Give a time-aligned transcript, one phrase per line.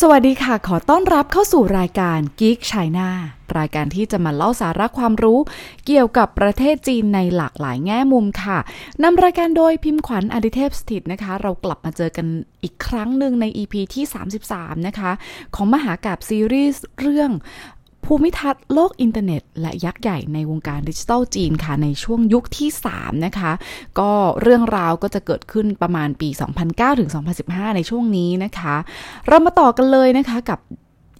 [0.00, 3.08] สวัสดีค่ะ ขอต้อนรับเข้าสู่รายการ Geek China
[3.58, 5.38] รายการที่จะมาเล่าสาระความรู้
[5.86, 8.58] เกี่ยวกับประเทศจีนในหลากหลายแง่มุมค่ะ
[9.02, 12.26] นำรายการโดยพิมพ์ขวัญอดิเทพสถิตนะคะ เรากลับมาเจอกัน
[12.62, 14.04] อีกครั้งหนึ่งใน EP ที่
[14.46, 15.12] 33 นะคะ
[15.54, 17.30] ของมหากาพย์ซีรีส์เรื่อง
[18.04, 23.52] ภูมิทัศน์โลกอินเทอร์เน็ต และยักษ์ใหญ่ในวงการดิจิทัลจีนค่ะ ในช่วงยุคที่ 3 นะคะ
[23.98, 24.10] ก็
[24.42, 26.28] เรื่องราวก็จะเกิดขึ้นประมาณปี
[26.64, 27.10] 2009ถึง
[27.42, 28.76] 2015 ในช่วงนี้นะคะ
[29.28, 30.58] เรามาต่อกันเลยนะคะกับ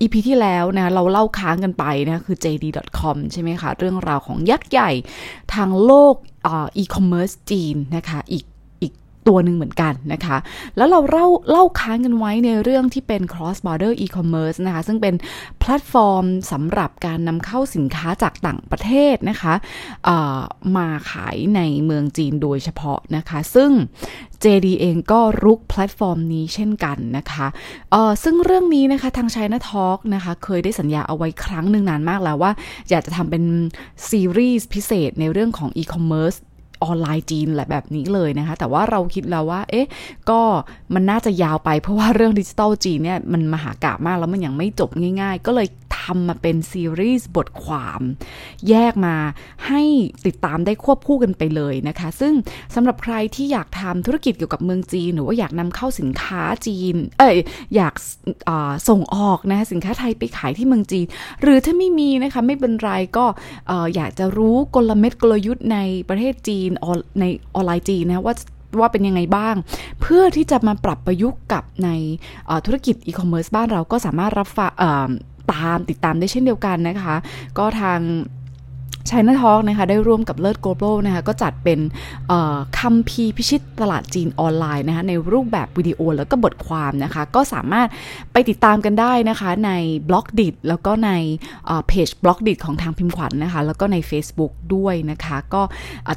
[0.01, 4.91] EP ที่แล้วนะเราเล่าค้างกันไปนะคือ JD.com ใช่ไหมคะ เรื่องราวของยักษ์ใหญ่
[5.55, 6.15] ทางโลก
[6.49, 8.45] อีคอมเมิร์ซจีนนะคะ อีก
[9.29, 10.37] ตัวหนึ่งเหมือนกันนะคะ
[10.77, 15.15] แล้วเราเล่าเล่าค้างกันไว้ในเรื่องที่เป็น cross border e-commerce นะคะ ซึ่งเป็น
[15.61, 19.55] แพลตฟอร์มสำหรับการนำเข้าสินค้าจากต่างประเทศนะคะ
[20.77, 23.71] มาขายในเมืองจีนโดยเฉพาะนะคะ ซึ่ง
[24.45, 27.47] JD เองก็รุกแพลตฟอร์มนี้เช่นกันนะคะ
[28.23, 32.53] ซึ่งเรื่องนี้นะคะทาง China Talk นะคะเคยได้สัญญาเอาไว้ครั้งหนึ่งนานมากแล้วว่า
[32.91, 33.45] อยากจะทำเป็น
[34.09, 36.39] ซีรีส์พิเศษในเรื่องของ e-commerce
[36.85, 39.87] ออนไลน์จีนแหละแบบนี้เลยนะคะ แต่ว่าเราคิดแล้วว่า เอ๊ะ
[40.31, 40.41] ก็
[40.95, 45.69] มันน่าจะยาวไปเพราะว่าเรื่องดิจิตอลจีนเนี่ยมันมหากาบมากแล้วมันยังไม่จบง่าย ๆ ก็เลย
[46.11, 48.01] ทำมาเป็นซีรีส์บทความ
[48.69, 49.17] แยกมา
[49.67, 49.83] ให้
[50.27, 52.33] ติดตามได้ควบคู่กันไปเลยนะคะ ซึ่ง
[52.75, 57.37] สำหรับใครที่อยากทำธุรกิจเกี่ยวกับเมืองจีน หรือว่าอยากนำเข้าสินค้าจีน เอ้ย
[57.77, 57.95] อยาก
[58.89, 61.07] ส่งออกนะคะสินค้าไทยไปขายที่เมืองจีน
[61.43, 63.27] หรือถ้าไม่มีนะคะไม่เป็นไรก็
[63.95, 66.71] อยากจะรู้กลเม็ดกลยุทธ์ในประเทศจีน
[67.21, 68.35] ในออนไลน์จีนนะว่า
[68.81, 69.55] ว่าเป็นยังไงบ้าง
[70.01, 71.91] เพื่อที่จะมาปรับประยุกต์กับใน
[72.67, 74.73] ธุรกิจอีคอมเมิร์ซบ้านเราก็สามารถรับฟัง
[75.53, 77.17] ตามติดตามได้เช่นเดียวกันนะคะ
[77.59, 78.01] ก็ทาง
[79.11, 81.79] ชัยนาทอกนะคะได้ร่วมกับเลิศโกลบอลนะคะก็จัดเป็น
[82.79, 87.89] คัมภีร์พิชิตตลาดจีนออนไลน์นะคะในรูปแบบวิดีโอแล้วก็บทความนะคะก็สามารถ
[88.33, 89.71] ไปติดตามกันได้นะคะใน
[90.09, 91.11] Blockdit แล้วก็ใน
[91.89, 95.63] เพจ Blockdit ของทางพิมพ์ขวัญนะคะแล้วก็ใน Facebook ด้วยนะคะก็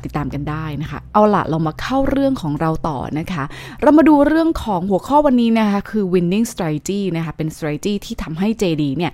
[0.04, 3.44] ติดตามกันได้นะคะเอาละเรามาเข้าเรื่องของเราต่อนะคะ
[3.82, 9.12] เรามาดูเรื่องของหัวข้อวันนี้นะคะคือ winning strategy นะคะเป็น strategy ที่ทำให้ JD เนี่ย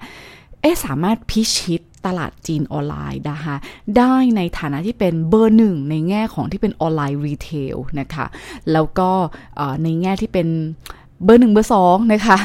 [0.62, 3.56] เอ๊สามารถพิชิต ตลาดจีนออนไลน์นะคะ
[3.98, 8.26] ได้ในฐานะที่เป็นเบอร์หนึ่งในแง่ของที่เป็น online retail นะคะ
[8.72, 9.10] แล้วก็
[9.84, 10.48] ในแง่ที่เป็น
[11.26, 12.38] เบอร์หนึ่งเบอร์สองนะคะ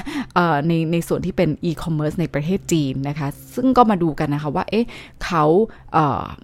[0.66, 4.86] ในในส่วนที่เป็นอีคอมเมิร์ซในประเทศจีนนะคะ ซึ่งก็มาดูกันนะคะว่า เอ๊ะ
[5.24, 5.44] เขา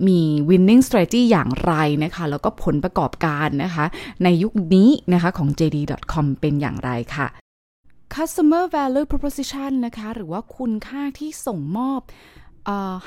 [0.06, 1.72] มี winning strategy อย่างไร
[2.04, 3.84] นะคะ แล้วก็ผลประกอบการนะคะ
[4.24, 7.28] ในยุคนี้นะคะของ JD.com เป็นอย่างไรค่ะ
[8.14, 12.00] customer value proposition นะคะ หรือว่าคุณค่าที่ส่งมอบ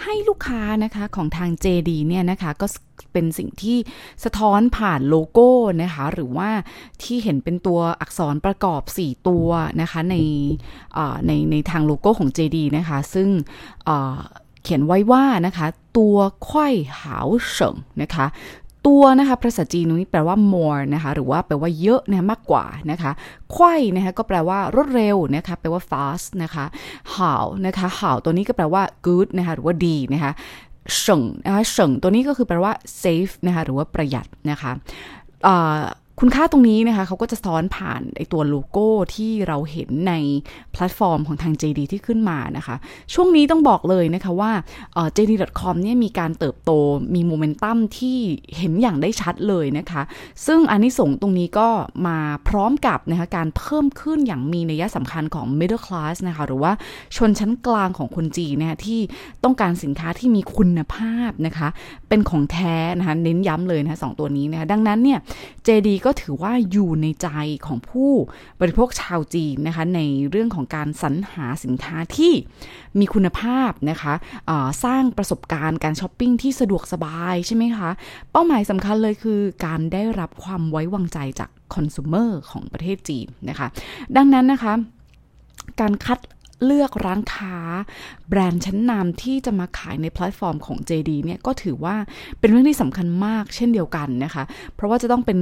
[0.02, 2.68] ให้ลูกค้านะคะของทาง JD เนี่ยนะคะก็
[3.14, 3.78] เป็นสิ่งที่
[4.24, 5.50] สะท้อนผ่านโลโก้
[5.84, 6.50] นะคะหรือว่า
[7.04, 9.48] ที่เห็นเป็นตัวอักษรประกอบ 4 ตัว
[9.82, 10.16] นะคะใน
[11.28, 13.30] ในในทางโลโก้ของ JD นะคะซึ่ง
[14.64, 15.68] เขียนไว้ว่านะคะ
[15.98, 16.68] ตัวไข่
[17.02, 18.26] หาวเฉิงนะคะ
[18.88, 23.12] ตัวนะคะภาษาจีนนี้แปลว่า more นะคะหรือว่าแปลว่าเยอะนะมากกว่านะคะ
[23.54, 26.66] ไข่นะคะก็แปลว่ารวดเร็วนะคะแปลว่า fast นะคะ
[27.16, 30.32] 好 นะคะ 好 ตัวนี้ก็แปลว่า good นะคะหรือว่าดีนะคะ
[31.00, 34.72] 省 นะคะ 省 ตัวนี้ก็คือแปลว่า save นะคะหรือว่าประหยัดนะคะ
[36.20, 40.14] คุณค่าตรงนี้นะคะเขาก็จะสะท้อนผ่านไอตัวโลโก้ที่เราเห็นใน
[40.72, 42.76] แพลตฟอร์มของทาง JD ที่ขึ้นมานะคะ
[43.14, 44.52] ช่วงนี้ต้องบอกเลยนะคะว่า
[45.18, 46.72] JD.com เนี่ยมีการเติบโต
[47.16, 48.18] มีโมเมนตัมที่
[48.58, 50.02] เห็นอย่างได้ชัดเลยนะคะ
[50.46, 51.68] ซึ่งอันนี้ส่งตรงนี้ก็
[52.08, 52.18] มา
[52.48, 56.72] พร้อมกับนะคะการเพิ่มขึ้นอย่างมีนัยสำคัญของ middle class นะคะ หรือว่า
[57.16, 59.00] ชนชั้นกลางของคนจีนนะะที่
[59.44, 61.68] ต้องการสินค้าที่มีคุณภาพนะคะ
[62.10, 65.20] เป็นของแท้นะคะเน้นย้ำเลยนะคะสองตัวนี้นะคะดังนั้นเนี่ย
[65.68, 67.28] JD ก็ถือว่าอยู่ในใจ
[67.66, 68.12] ของผู้
[68.62, 72.34] บริโภคชาวจีนนะคะ ในเรื่องของการสรรหาสินค้าที่
[73.00, 74.14] มีคุณภาพนะคะ
[74.84, 77.90] สร้างประสบการณ์การช้อปปิ้งที่สะดวกสบายใช่ไหมคะ
[78.32, 83.68] เป้าหมายสำคัญเลยคือการได้รับความไว้วางใจจากคอน sumer ของประเทศจีนนะคะ
[84.16, 84.74] ดังนั้นนะคะ
[85.82, 86.20] การคัด
[86.64, 87.56] เลือกร้านค้า
[88.30, 91.96] แบรนด์ชั้นนำที่จะมาขายในแพลตฟอร์มของ JD เนี่ยก็ถือว่า
[92.40, 94.44] เป็นเรื่องที่สำคัญมากเช่นเดียวกันนะคะ
[94.76, 95.40] เพราะว่าจะต้องเป็น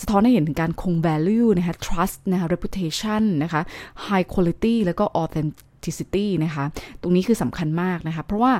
[0.00, 3.60] สะท้อนให้เห็นถึงการคง value นะคะ trust นะคะ reputation นะคะ
[4.06, 6.64] high quality แล้วก็ authenticity นะคะ
[7.02, 8.52] ตรงนี้คือสำคัญมากนะคะ เพราะว่า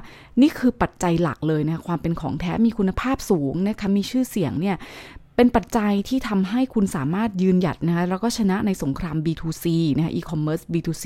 [0.43, 4.77] นี่คือปัจจัยหลักเลยนะคะ ความเป็นของแท้ มีคุณภาพสูงนะคะ มีชื่อเสียงเนี่ย
[5.37, 9.65] เป็นปัจจัยที่ทำให้คุณสามารถยืนหยัดนะคะแล้วก็ชนะในสงคราม B2C
[9.97, 11.05] นะคะ e-commerce B2C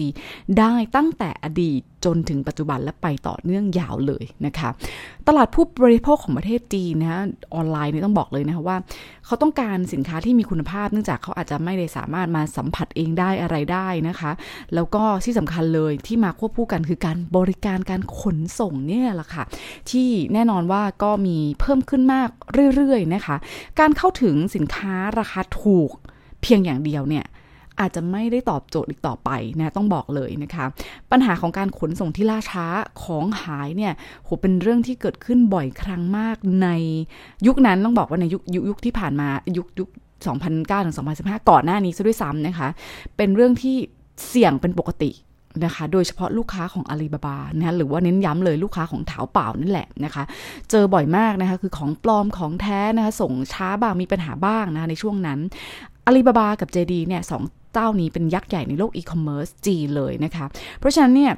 [0.58, 4.70] ได้ตั้งแต่อดีตจนถึงปัจจุบันและไปต่อเนื่องยาวเลยนะคะ
[5.28, 7.20] ตลาดผู้บริโภคของประเทศจีนนะะ
[7.54, 8.76] ออนไลน์นี่ต้องบอกเลยนะคะว่า
[9.26, 14.30] เขาต้องการสินค้าที่มีคุณภาพ เนื่องจากเขาอาจจะไม่ได้สามารถมาสัมผัสเองได้อะไรได้นะคะ
[14.74, 19.44] แล้วก็ที่สำคัญเลยที่มาควบคู่กันคือการบริการการขนส่งเนี่ยแหละค่ะ
[19.90, 22.28] ที่แน่นอนว่าก็มีเพิ่มขึ้นมาก
[22.74, 23.36] เรื่อยๆนะคะ
[23.80, 25.90] การเข้าถึงสินค้าราคาถูก
[26.42, 27.24] เพียงอย่างเดียวเนี่ย
[27.80, 30.64] อาจจะไม่ได้ตอบโจทย์อีกต่อไปนะต้องบอกเลยนะคะ
[31.10, 32.66] ปัญหาของการขนส่งที่ล่าช้า
[33.02, 33.92] ของหายเนี่ย
[34.24, 36.68] โหเป็นเรื่องที่เกิดขึ้นบ่อยครั้งมากใน
[37.46, 39.88] ยุคนั้นต้องบอกว่าในยุคยุคที่ผ่านมายุคยุค
[40.36, 42.68] 2009ถึง2015 ก่อนหน้านี้ซะด้วยซ้ำนะคะ
[43.16, 43.76] เป็นเรื่องที่
[44.28, 45.12] เสี่ยงเป็นปกติ
[45.64, 50.22] นะคะ โดยเฉพาะลูกค้าของอาลีบาบานะคะหรือว่าเน้นย้ำเลยลูกค้าของเถาเป่านั่นแหละนะคะ
[50.70, 55.38] เจอบ่อยมากนะคะ คือของปลอมของแท้นะคะ ส่งช้าบ้างมีปัญหาบ้างนะคะในช่วงนั้น
[56.06, 57.42] อาลีบาบากับ JD เนี่ยสอง
[57.72, 60.46] เจ้านี้เป็นยักษ์ใหญ่ในโลกอีคอมเมิร์ซจีนเลยนะคะ
[60.78, 61.32] เพราะฉะนั้นเนี่ย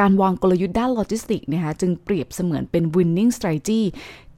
[0.00, 3.82] การวางกลยุทธ์ด้านโลจิสติกนะคะจึงเปรียบเสมือนเป็น winning strategy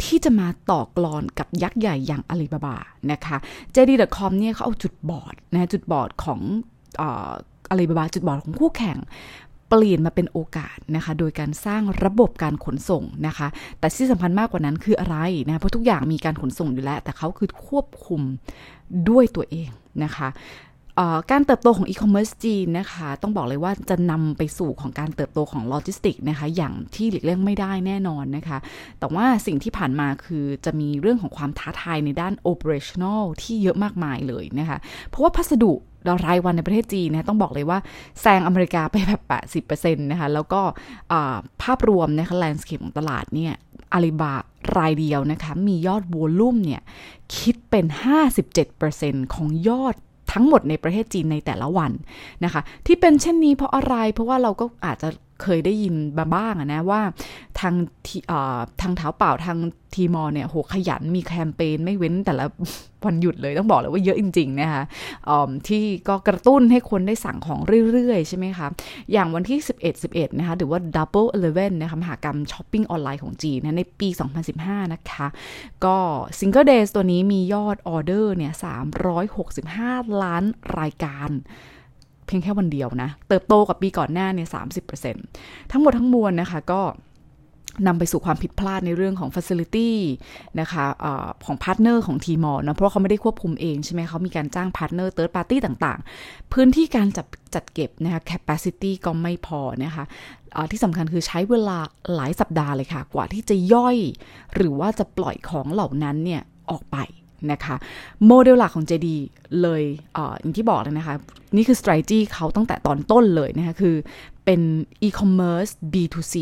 [0.02, 2.76] ที่จะมาต่อกลอนกับยักษ์ใหญ่อย่างอาลีบาบา
[3.12, 3.36] นะคะ
[3.74, 6.40] JD.com เนี่ยเขาเอาจุดบอดนะจุดบอดของ
[7.70, 8.98] อาลีบาบาจุดบอดของคู่แข่ง
[9.68, 13.48] เปลี่ยนมาเป็นโอกาสนะคะ โดยการสร้างระบบการขนส่งนะคะ
[13.78, 15.16] แต่ที่สำคัญมากกว่านั้นคืออะไร
[15.46, 18.20] นะเพราะทุกอย่างมีการขนส่งอยู่แล้ว แต่เขาคือควบคุม
[19.08, 19.68] ด้วยตัวเอง
[20.04, 20.28] นะคะ
[21.30, 28.58] การเติบโตของอีคอมเมิร์ซจีนนะคะ ต้องบอกเลยว่าจะนำไปสู่ของการเติบโตของโลจิสติกนะคะ อย่างที่หลีกเลี่ยงไม่ได้แน่นอนนะคะ
[28.98, 34.78] แต่ว่าสิ่งที่ผ่านมาคือจะมีเรื่องของความท้าทายในด้าน operational ที่เยอะมากมายเลยนะคะ
[35.08, 35.72] เพราะว่าพัสดุ
[36.26, 37.78] รายวันในประเทศจีนนะต้องบอกเลยว่า
[38.20, 39.12] แซงอเมริกาไปแบ
[39.62, 40.60] บ 80%นะคะ แล้วก็
[41.62, 43.54] ภาพรวมนะคะแลนด์สเคปของตลาดเนี่ย
[43.92, 44.34] อาลีบา
[44.76, 46.82] รายเดียวนะคะ มียอดโวลุ่มเนี่ย
[47.36, 47.84] คิดเป็น
[48.60, 49.96] 57%ของยอด
[50.32, 51.92] ทั้งหมดในประเทศจีนในแต่ละวัน
[52.44, 55.08] นะคะ ที่เป็นเช่นนี้เพราะอะไร เพราะว่าเราก็อาจจะ
[55.42, 57.00] เคยได้ยินมาบ้างนะว่า
[57.60, 57.74] ทาง
[58.80, 59.58] ทางเท้าเปล่าทาง
[59.94, 62.44] ทีมอเนี่ยโหขยันมีแคมเปญไม่เว้นแต่ละ
[63.04, 64.82] วันหยุดเลยต้องบอกเลยว่าเยอะจริง ๆ นะคะ
[65.68, 67.60] ที่ก็กระตุ้นให้คนได้สั่งของ
[67.92, 68.66] เรื่อยๆ ใช่ไหมคะ
[69.12, 74.08] อย่างวันที่ 11 11 นะคะหรือว่า Double Eleven นะคะมหากรรมช้อปปิ้งออนไลน์ของจีนนะในปี
[74.50, 75.26] 2015 นะคะ
[75.84, 75.96] ก็
[76.38, 78.52] Single Days ตัวนี้มียอดออเดอร์เนี่ย
[79.42, 80.44] 365 ล้าน
[80.78, 81.30] รายการ
[82.28, 84.62] เพียงแค่วันเดียวนะ เติบโตกับปีก่อนหน้าเนี่ยสา
[85.72, 86.82] ทั้งหมดทั้งมวลนะคะก็
[87.86, 89.90] นำไปสู่ความผิดพลาดในเรื่องของ Facility
[90.60, 91.06] นะคะ
[91.46, 100.04] ของ partner ของ Tmall นะเพราะเขาไม่ได้ควบคุมเองใช่ไหมเขามีการจ้าง partner third party ต่างๆ พื้นที่การจัดจัดเก็บนะคะ capacity ก็ไม่พอนะคะ
[100.70, 101.78] ที่สำคัญคือใช้เวลา
[102.14, 103.96] หลายสัปดาห์เลยค่ะ กว่าที่จะย่อย
[104.54, 106.98] หรือว่าจะปล่อยของเหล่านั้นเนี่ยออกไป
[107.52, 107.76] นะคะ
[108.26, 109.08] โมเดลหลักของ JD
[109.62, 109.82] เลย
[110.16, 111.14] ออย่างที่บอกเลยนะคะ
[111.56, 113.96] นี่คือ strategy เขาตั้งแต่ตอนต้นเลยนะคะ คือ
[114.44, 114.66] เป็น
[115.06, 116.34] e-commerce B2C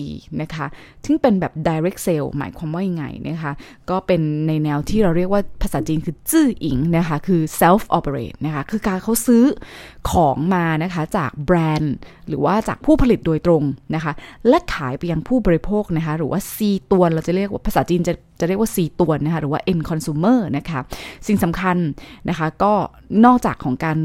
[0.43, 0.67] นะคะ
[1.05, 3.53] ซึ่งเป็นแบบ direct sale หมายความว่ายังไงนะคะ
[3.91, 9.45] ก็เป็นในแนวที่เราเรียกว่าภาษาจีนคือจื้ออิงนะคะ คือ self operate นะคะ คือการเขาซื้อ
[10.11, 11.95] ของมานะคะ จากแบรนด์
[12.29, 13.63] หรือว่าจากผู้ผลิตโดยตรง
[13.95, 14.13] นะคะ
[14.49, 16.57] และขายไปยังผู้บริโภคนะคะ หรือว่า C
[16.93, 20.81] ตัวเราจะเรียกว่าภาษาจีนจะจะเรียกว่า C ตัวนะคะ หรือว่า end consumer นะคะ
[21.27, 21.77] สิ่งสำคัญ
[22.29, 22.73] นะคะ ก็
[23.25, 23.97] นอกจากของการ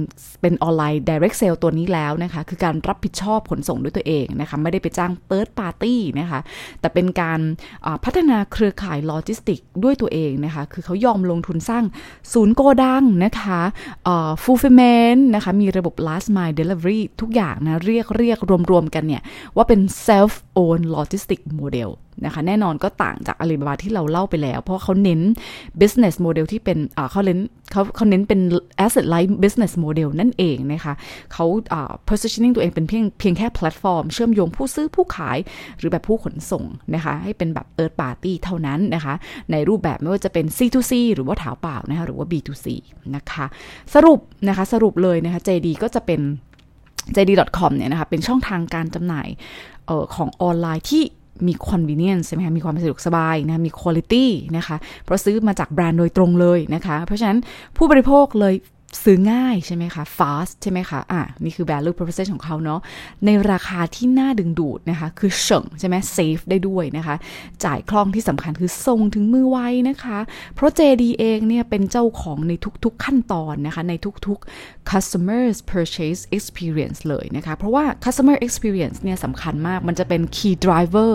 [0.42, 6.40] เป็นออนไลน์ direct sale ตัวนี้แล้วนะคะ คือการรับผิดชอบขนส่งด้วยตัวเองนะคะ ไม่ได้ไปจ้าง third party นะคะ
[6.80, 7.40] แต่เป็นการ
[8.06, 11.83] พัฒนาเครือข่ายโลจิสติกด้วยตัวเองนะคะ คือเขายอมลงทุนสร้าง
[12.33, 13.62] ศูนย์โกดังนะคะ
[14.44, 18.40] fulfillment นะคะ มีระบบ last mile delivery ทุกอย่างนะ เรียกเรียก
[18.71, 19.21] รวมๆกันเนี่ย
[19.56, 20.33] ว่าเป็น self
[20.64, 21.90] own logistic model
[22.25, 25.21] นะคะ แน่นอนก็ต่างจากอาลีบาบาที่เราเล่าไปแล้ว เพราะเขาเน้น
[25.81, 26.78] business model ที่เป็น
[27.11, 27.40] เขาเน้น
[27.71, 28.42] เขาเขาเน้นเป็น
[28.85, 30.94] asset light business model นั่นเองนะคะ
[31.33, 31.45] เขา
[32.09, 35.37] positioning ตัวเองเป็นเพียงเพียงแค่แพลตฟอร์ม เชื่อมโยงผู้ซื้อผู้ขาย
[35.78, 36.63] หรือแบบผู้ขนส่ง
[36.95, 39.13] นะคะ ให้เป็นแบบ third party เท่านั้นนะคะ
[39.51, 42.68] ในรูปแบบไม่ว่าจะเป็น C2C หรือว่าถาวเปล่านะคะหรือว่า B2C
[43.16, 43.45] นะคะ
[43.94, 46.21] สรุปนะคะสรุปเลยนะคะ JD ก็จะเป็น
[47.16, 49.28] JD.com เนี่ยนะคะเป็นช่องทางการจำหน่าย
[49.90, 51.04] ออของออนไลน์ที่
[51.48, 54.26] มี convenience ใช่ไหมคะมีความสะดวกสบายนะมี quality
[54.57, 57.38] นะคะเพราะซื้อมาจากแบรนด์โดยตรงเลยนะคะ เพราะฉะนั้น
[57.78, 58.54] ผู้บริโภคเลย
[59.04, 62.80] ซื้อง่ายใช่ไหมคะ fast ใช่ไหมคะ อะ นี่คือ value proposition ของเขาเนาะ
[63.26, 67.16] ในราคาที่น่าดึงดูดนะคะ คือเฉิงใช่ไหม safe ได้ด้วยนะคะ
[67.66, 69.57] จ่ายคล่องที่สำคัญคือส่งถึงมือไว
[69.90, 70.19] นะคะ
[70.56, 73.94] เพราะ JD เองเนี่ยเป็นเจ้าของในทุกๆขั้นตอนนะคะ ใน
[74.28, 81.14] ทุกๆ customers purchase experience เลยนะคะ เพราะว่า customer experience เนี่ยสำคัญมาก มันจะเป็น key driver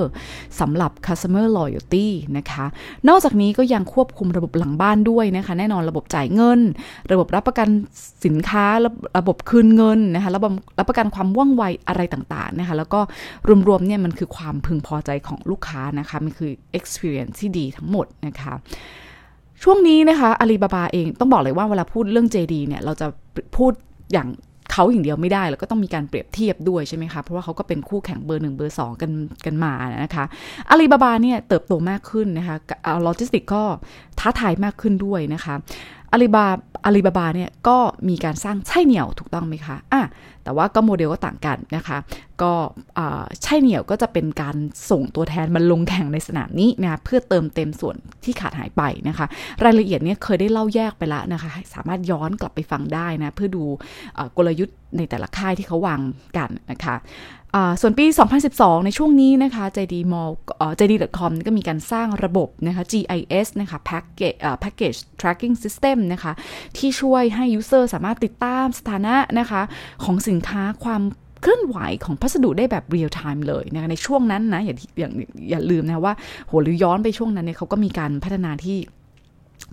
[0.61, 2.67] สำหรับ customer loyalty นะคะ
[3.09, 6.61] นอกจากนี้ก็ยังควบคุมระบบหลังบ้านด้วยนะคะ แน่นอนระบบจ่ายเงิน
[7.13, 7.66] ระบบรับประกัน
[8.25, 13.01] สินค้าระระบบคืนเงินนะคะระบบรับประกันความว่องไวอะไรต่างๆนะคะแล้วก็
[13.69, 18.55] รวมๆเนี่ยมันคือความพึงพอใจของลูกค้านะคะมันคือ experience ที่ดีทั้งหมดนะคะ
[19.63, 23.07] ช่วงนี้นะคะอาลีบาบาเองต้องบอกเลยว่าเวลาพูดเรื่อง JD เนี่ยเราจะ
[23.57, 23.73] พูด
[24.15, 24.29] อย่าง
[24.73, 29.11] เขาอย่างเดียวไม่ได้ แล้วก็ต้องมีการเปรียบเทียบด้วยใช่ไหมคะ เพราะว่าเขาก็เป็นคู่แข่งเบอร์หนึ่งเบอร์สองกัน
[29.47, 29.73] กันมา
[30.05, 30.25] นะคะ
[30.71, 32.57] อาลีบาบาเนี่ยเติบโตมากขึ้นนะคะ
[33.03, 33.63] โลจิสติกก็
[34.19, 35.55] ท้าทายมากขึ้นด้วยนะคะ
[36.17, 36.47] อาลีบา
[36.85, 40.03] อาลีบาบาเนี่ยก็มีการสร้างไช่เหนี่ยวถูกต้องไหมคะอะ
[40.45, 41.99] แต่ว่าก็โมเดลก็ต่างกันนะคะ
[42.43, 42.53] ก็
[43.43, 44.57] ใช่เหนียวก็จะเป็นการ
[44.91, 49.27] ส่งตัวแทนมาลงแข่งในสนามนี้นะะเพื่อเติมเต็มส่วนที่ขาดหายไปนะคะ
[49.65, 53.65] รายละเอียดเนี่ยเคยได้เล่าแยกไปแล้วนะคะ สามารถย้อนกลับไปฟังได้นะ เพื่อดู
[54.37, 56.01] กลยุทธ์ในแต่ละค่ายที่เขาวาง
[56.39, 56.95] กันนะคะ
[57.81, 58.07] ส่วนปี
[58.47, 60.33] 2012 ในช่วงนี้นะคะ JD Mall
[60.79, 66.33] JD.com ก็มีการสร้างระบบนะคะ GIS นะคะ Package Package Tracking System นะคะ
[66.77, 69.63] ที่ช่วยให้ user สามารถติดตามสถานะนะคะ
[70.05, 71.03] ของสินค้าความ
[71.43, 75.11] เคลื่อนไหวของพัสดุได้แบบ real-time เลยนะคะในช่วงนั้นนะอย่าอย่า
[75.51, 76.15] อย่าลืมนะว่า
[76.47, 78.77] โหหรือย้อนไปช่วงนั้นเนี่ยเขาก็มีการพัฒนาที่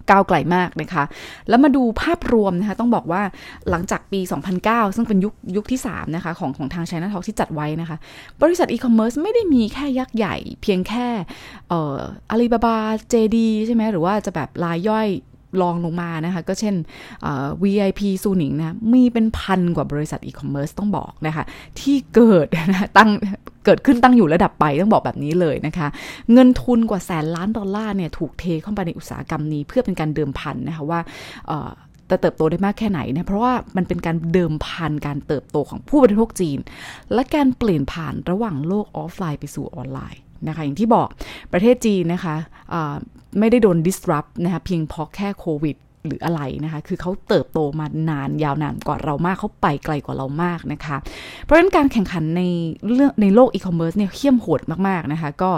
[0.10, 1.04] ก้าวไกลมากนะคะ
[1.50, 3.22] แล้วมาดูภาพรวมนะคะ ต้องบอกว่า
[3.70, 4.20] หลังจากปี
[4.58, 7.98] 2009 ซึ่งเป็นยุคยุคที่ 3 นะคะ ของของทางไชน่าท็อปที่จัดไว้นะคะ
[8.42, 11.08] บริษัทอีคอมเมิร์ซไม่ได้มีแค่ยักษ์ใหญ่ เพียงแค่
[11.72, 12.78] อาลีบาบา
[13.10, 15.08] JD ใช่ไหมหรือว่าจะแบบรายย่อย
[15.62, 16.76] ลองลงมานะคะ ก็เช่น
[17.64, 21.44] VIP ซูนิงนะมีเป็นพันกว่าบริษัทอีคอมเมิร์ซต้องบอกนะคะ
[21.80, 23.10] ที่เกิดนะตั้ง
[23.66, 25.88] เกิดขึ้นตั้งอยู่ระดับไปต้องบอกแบบนี้เลยนะคะ
[26.34, 31.00] เงินทุนกว่าแสนล้านดอลลาร์เนี่ยถูกเทเข้าไปในอุตสาหกรรมนี้เพื่อเป็นการเดิมพันนะคะว่า
[32.10, 36.60] จะเติบโตได้มากแค่ไหนเนี่ยเพราะว่ามันเป็นการเดิมพันการเติบโตของผู้บริโภคจีน
[37.14, 41.08] และการเปลี่ยนผ่านระหว่างโลกออฟไลน์ไปสู่ออนไลน์ นะคะ อย่างที่บอก
[41.54, 42.36] ประเทศจีนนะคะ
[43.40, 45.76] ไม่ได้โดน disrupt นะคะเพียงเพราะแค่โควิด
[46.08, 50.98] หรืออะไรนะคะ คือเขาเติบโตมานานยาวนานกว่าเรามากเขาไปไกลกว่าเรามากนะคะ
[51.42, 52.42] เพราะฉะนั้นการแข่งขันใน
[52.94, 55.52] เรื่องในโลกอีคอมเมิร์ซเนี่ยเข้มโหดมากๆนะคะ ก็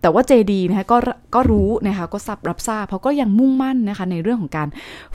[0.00, 0.96] แต่ว่า JD นะคะก็
[1.34, 4.68] ก็รู้นะคะก็ทราบรับทราบเขาก็ยังมุ่งมั่นนะคะในเรื่องของการ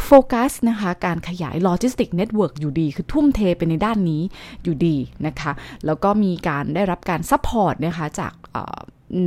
[0.03, 4.21] โฟกัสนะคะการขยาย logistic network อยู่ดี คือทุ่มเทไปในด้านนี้
[4.63, 5.51] อยู่ดีนะคะ
[5.85, 8.33] แล้วก็มีการได้รับการซัพพอร์ตนะคะจาก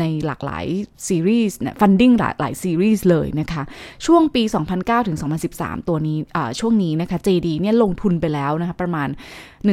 [0.00, 0.64] ในหลากหลาย
[1.08, 3.62] ซีรีส์เนี่ย funding หลายหลายซีรีส์เลยนะคะ
[4.06, 4.42] ช่วงปี
[4.74, 5.18] 2009 ถึง
[5.52, 6.18] 2013 ตัวนี้
[6.60, 9.08] ช่วงนี้นะคะ JD เนี่ยลงทุนไปแล้วนะคะประมาณ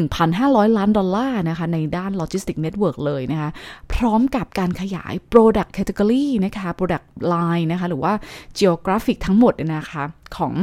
[0.06, 3.50] 1,500 ล้านดอลลาร์นะคะในด้าน Logistic Network เลยนะคะ
[3.94, 8.14] พร้อมกับการขยาย Product Category นะคะ Product Line นะคะ หรือว่า
[8.60, 10.04] Geographic ทั้งหมดนะคะ
[10.38, 10.54] ของ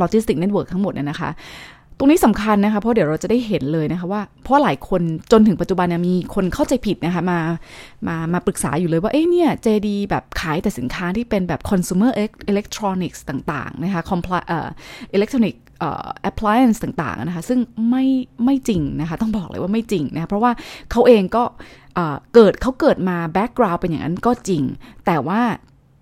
[0.00, 1.30] Logistic Network ทั้งหมดนะคะ
[1.98, 7.38] ตรงนี้สำคัญนะคะ เพราะเดี๋ยวเราจะได้เห็นเลยนะคะว่า เพราะหลายคนจนถึงปัจจุบันเนี่ยมีคนเข้าใจผิดนะคะมา
[8.06, 12.10] มามาปรึกษาอยู่เลยว่า เอ๊ะเนี่ยเจดีแบบขายแต่สินค้าที่เป็นแบบ consumer
[12.52, 14.68] electronics ต่างๆ นะคะ compli เอ่อ
[15.16, 17.58] electronic เอ่อ appliance ต่างๆ นะคะ ซึ่ง
[17.90, 18.04] ไม่
[18.44, 20.52] ไม่จริงนะคะ ต้องบอกเลยว่าไม่จริงนะคะ เพราะว่า
[20.90, 21.44] เขาเองก็
[22.34, 24.62] เกิดเขาเกิดมา background เป็นอย่างนั้นก็จริง
[25.06, 25.40] แต่ว่า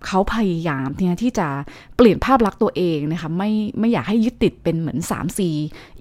[0.07, 1.47] เขาพยายามเนี่ยที่จะ
[1.95, 5.39] เปลี่ยนภาพลักษณ์ตัวเองนะคะไม่ไม่อยากให้ยึดติดเป็นเหมือน 3C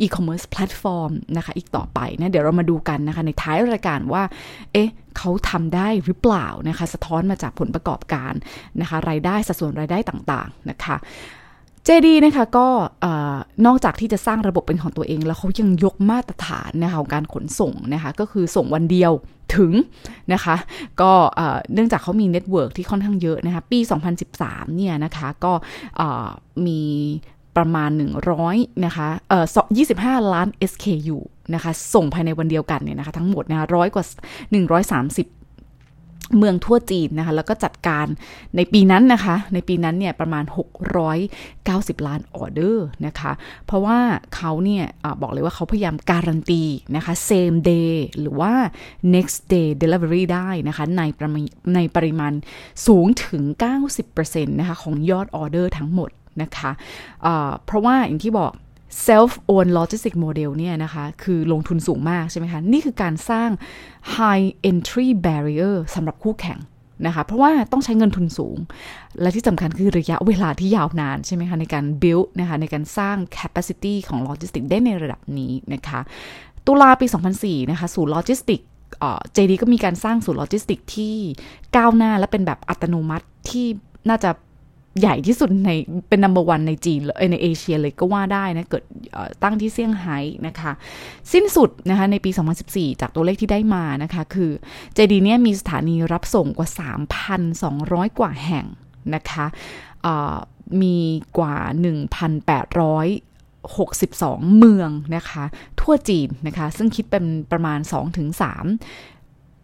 [0.04, 4.23] e-commerce platform นะคะอีกต่อไปนะเดี๋ยวเรามาดูกันนะคะในท้ายรายการว่า
[4.73, 8.32] เอ๊ะเขาทำได้หรือเปล่านะคะ สะท้อนมาจากผลประกอบการ
[8.80, 10.96] นะคะรายได้สัดส่วนรายได้ต่างๆนะคะ
[11.88, 12.66] JD นะคะก็
[13.66, 19.12] นอกจากที่จะสร้างระบบเป็นของตัวเอง แล้วเขายังยกมาตรฐานนะคะของการขนส่งนะคะก็คือส่งวันเดียว
[19.56, 19.72] ถึง
[20.32, 20.56] นะคะ
[21.00, 21.12] ก็
[21.74, 23.78] เนื่องจากเขามี network ที่ค่อนข้างเยอะนะคะปี
[24.28, 25.52] 2013 เนี่ยนะคะก็
[26.66, 26.80] มี
[27.56, 27.90] ประมาณ
[28.36, 29.46] 100นะคะเอ่อ
[29.94, 31.18] 25 ล้าน SKU
[31.54, 34.04] นะคะ ส่งภายในวันเดียวกันเนี่ยนะคะ ทั้งหมดนะคะร้อยกว่า
[35.12, 35.43] 130
[36.38, 38.06] เมืองทั่วจีนนะคะ แล้วก็จัดการ
[38.56, 40.44] ในปีนั้นนะคะ ในปีนั้นเนี่ยประมาณ
[41.20, 43.32] 690 ล้านออเดอร์นะคะ
[43.66, 43.98] เพราะว่า
[44.36, 46.62] เขาเนี่ยอบอกเลยว่าเขาพยายามการันตี
[46.96, 48.52] นะคะ same day หรือว่า
[49.14, 51.42] next day delivery ได้นะคะในประมาณ
[51.74, 52.32] ในปริมาณ
[52.86, 53.42] สูงถึง
[54.00, 56.10] 90%นะคะของยอดออเดอร์ทั้งหมด
[56.42, 58.52] นะคะะเพราะว่าอย่างที่บอก
[59.08, 63.50] self own logistic model เนี่ยนะคะ คือลงทุนสูงมากใช่ไหมคะ นี่คือการสร้าง
[64.16, 66.58] high entry barrier สำหรับคู่แข่ง
[67.06, 68.56] นะคะ เพราะว่าต้องใช้เงินทุนสูง
[69.20, 76.00] และที่สำคัญคือระยะเวลาที่ยาวนานใช่ไหมคะ ในการ build นะคะ ในการสร้าง capacity ของโลจิสติกได้ในระดับนี้นะคะ
[76.66, 77.06] ตุลาปี
[77.38, 78.60] 2004 นะคะศูนย์โลจิสติก
[79.32, 81.16] เจดีก็มีการสร้างศูนย์โลจิสติกที่
[81.76, 83.66] ก้าวหน้าและเป็นแบบอัตโนมัติที่
[84.08, 84.30] น่าจะ
[85.00, 85.70] ใหญ่ที่สุดใน
[86.08, 87.00] เป็น number one ในจีน
[87.32, 88.82] ในเอเชียเลยก็ว่าได้นะ เกิด
[89.42, 90.72] ตั้งที่เซี่ยงไฮ้นะคะ
[91.32, 92.30] สิ้นสุดนะคะในปี
[92.66, 94.50] 2014 จากตัวเลขที่ได้มานะคะ คือ
[94.94, 96.68] เจดีเนี่ยมีสถานีรับส่งกว่า
[97.44, 98.66] 3,200 กว่าแห่ง
[99.14, 99.46] นะคะ
[100.82, 100.96] มี
[101.38, 101.56] กว่า
[102.42, 103.34] 1,800
[103.76, 105.44] 62 เมืองนะคะ
[105.80, 107.78] ทั่วจีนนะคะ ซึ่งคิดเป็นประมาณ
[108.44, 109.13] 2-3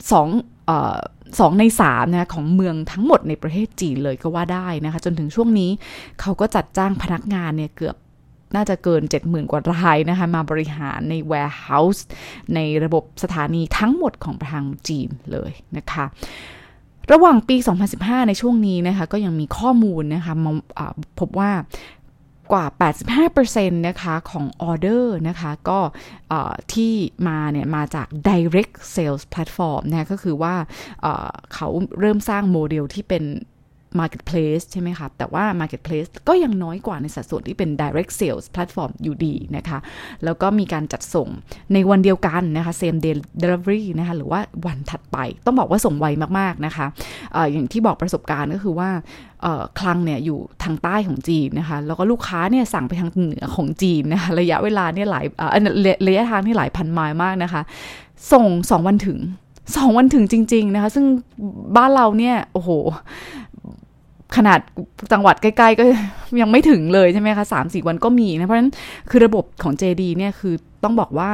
[0.09, 0.99] 2เอ่อ
[1.41, 5.71] สองในสามนะของเมืองทั้งหมดในประเทศจีนเลยก็ว่าได้นะคะ จนถึงช่วงนี้
[6.21, 7.97] เขาก็จัดจ้างพนักงานเนี่ยเกือบ
[8.55, 12.01] น่าจะเกิน 70,000 กว่ารายนะคะ มาบริหารใน warehouse
[12.55, 16.05] ในระบบสถานีทั้งหมดของทางจีนเลยนะคะ
[17.13, 17.57] ระหว่างปี
[17.93, 20.35] 2015 ในช่วงนี้นะคะ ก็ยังมีข้อมูลนะคะ
[21.19, 21.51] พบว่า
[22.53, 22.65] กว่า
[23.37, 25.81] 85%นะคะของออเดอร์นะคะก็
[26.73, 26.93] ที่
[27.29, 30.55] มาเนี่ยมาจาก direct sales platform นะก็คือว่า
[31.55, 31.69] เขา
[32.01, 33.25] เริ่มสร้างโมเดลที่เป็น
[33.99, 39.79] Marketplace ใช่ไหมคะแต่ว่า Marketplace ก็ยังน้อยกว่าในสัดส่วนที่เป็น Direct Sales Platform อยู่ดีนะคะ
[40.25, 41.29] แล้วก็มีการจัดส่ง
[41.73, 45.17] ในวันเดียวกันนะคะ Same Day Delivery นะคะ หรือว่าวันถัดไป
[45.47, 46.07] ต้องบอกว่าส่งไว
[46.39, 46.87] มากๆนะคะ
[47.35, 48.91] ออย่างที่บอกประสบการณ์ก็คือว่า
[49.79, 55.27] คลังเนี่ยอยู่ทางใต้ของจีนนะคะ แล้วก็ลูกค้าเนี่ยสั่งไปทางเหนือของจีนนะคะ ระยะเวลาเนี่ยหลาย
[56.07, 57.63] ระยะทางที่หลายพันไมล์มากนะคะ
[58.33, 59.19] ส่งสองวันถึง
[59.77, 61.07] สองวันถึงจริง ๆ นะคะ ซึ่ง
[61.77, 62.71] บ้านเราเนี่ย โอ้โห
[64.37, 64.61] ขนาด
[65.13, 65.85] จังหวัดใกล้ ๆ ก็
[66.41, 68.73] ยังไม่ถึงเลยใช่ไหมคะสามสี่วันก็มีนะ เพราะฉะนั้น
[69.11, 71.31] คือระบบของ JD เนี่ยคือต้องบอกว่า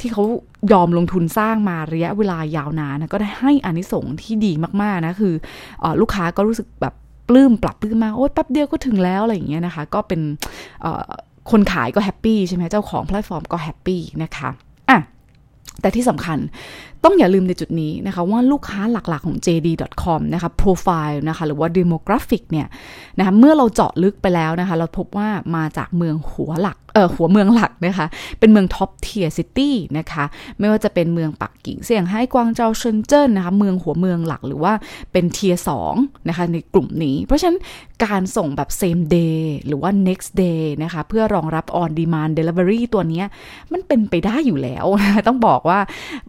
[0.00, 0.24] ที่เขา
[0.72, 4.52] ยอมลงทุนสร้างมาระยะเวลายาวนานนะก็ได้ให้อานิสงส์ที่ดี
[4.82, 5.34] มาก ๆ นะ คือ
[5.82, 6.94] อลูกค้าก็รู้สึกแบบ
[7.28, 10.20] ปลื้มปรับปลื้มมากโอ้ยแป๊บเดียวก็ถึงแล้วอะไรอย่างเงี้ยนะคะ ก็เป็น
[11.50, 14.50] คนขายก็แฮปปี้ใช่ไหมเจ้าของแพลตฟอร์มก็แฮปปี้นะคะ
[14.90, 14.98] อะ
[15.80, 16.38] แต่ที่สำคัญ
[17.04, 22.66] ต้องอย่าลืมในจุดนี้นะคะว่าลูกค้าหลักๆของ JD.com นะคะโปรไฟล์นะคะหรือว่า demographic เนี่ย
[23.18, 28.06] นะคะเมื่อเราเจาะลึกไปแล้วนะคะ เราพบว่ามาจากเมืองหัวหลักเออหัวเมืองหลักนะคะ
[28.38, 30.24] เป็นเมือง top tier city นะคะ
[30.58, 34.72] ไม่ว่าจะเป็นเมืองปักกิ่งเซี่ยงไฮ้กวางเจาเซินเจิ้นนะคะ เมืองหัวเมืองหลักหรือว่า
[35.12, 35.94] เป็น tier สอง
[36.28, 37.58] นะคะในกลุ่มนี้ เพราะฉะนั้น
[38.04, 43.22] การส่งแบบ same day หรือว่า next day นะคะ เพื่อรองรับ on demand delivery ตัวนี้
[43.72, 44.86] มันเป็นไปได้อยู่แล้ว
[45.28, 45.78] ต้องบอกว่า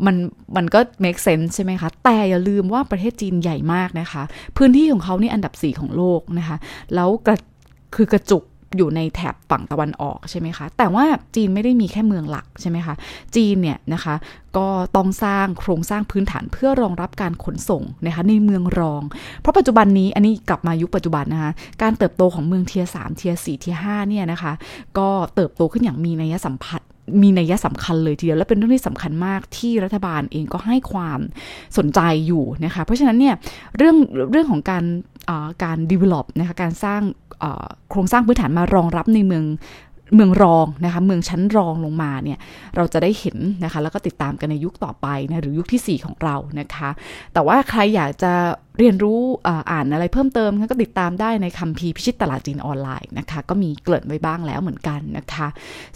[0.06, 4.24] มันมันก็ make sense ใช่ไหมคะ แต่อย่าลืมว่าประเทศจีนใหญ่มากนะคะ
[4.58, 6.58] พื้นที่ของเขานี่อันดับ 4 ของโลกนะคะ
[6.96, 7.38] แล้วกระ
[7.96, 8.44] คือกระจุก
[8.78, 12.96] อยู่ในแถบฝั่งตะวันออกใช่ไหมคะ แต่ว่าจีนไม่ได้มีแค่เมืองหลักใช่ไหมคะ
[13.36, 14.16] จีนเนี่ยนะคะ
[14.58, 19.02] ก็ต้องสร้างโครงสร้างพื้นฐานเพื่อรองรับการขนส่งนะคะในเมืองรอง
[19.42, 24.54] เพราะปัจจุบันนี้อันนี้กลับมายุคปัจจุบันนะคะการเติบโตของเมืองเทียสามเทียสี่เทียห้าเนี่ยนะคะ
[24.98, 26.88] ก็เติบโตขึ้นอย่างมีนัยสัมพัทธ์
[27.22, 31.20] มีนัยสำคัญเลยทีเดียวและเป็นเรื่องที่สำคัญมากที่รัฐบาลเองก็ให้ความ
[31.78, 33.36] สนใจอยู่นะคะเพราะฉะนั้นเนี่ย
[33.78, 33.96] เรื่อง
[34.32, 34.84] เรื่องของการ
[35.64, 37.02] การ develop นะคะการสร้าง
[37.90, 39.46] โครงสร้างพื้นฐานมารองรับในเมือง
[40.16, 42.38] เมืองรองนะคะเมืองชั้นรองลงมาเนี่ย
[42.76, 46.90] เราจะได้เห็นนะคะแล้วก็ติดตามกันในยุคต่อไปนะหรือยุคที่ 4 ของเรานะคะ
[47.34, 48.34] แต่ว่าใครอยากจะ
[48.80, 49.20] เรียนรู้
[49.72, 55.48] อ่านอะไรเพิ่มเติมก็ติดตามได้ในคัมภีร์พิชิตตลาดจีนออนไลน์นะคะก็มีเกริ่นไว้บ้างแล้วเหมือนกันนะคะ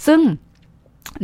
[0.06, 0.19] ซึ่ง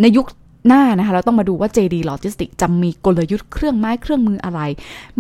[0.02, 0.28] ในยุค
[0.68, 4.62] หน้านะคะเราต้องมาดูว่า JD Logistics จะมีกลยุทธ์เครื่องไม้เครื่องมืออะไร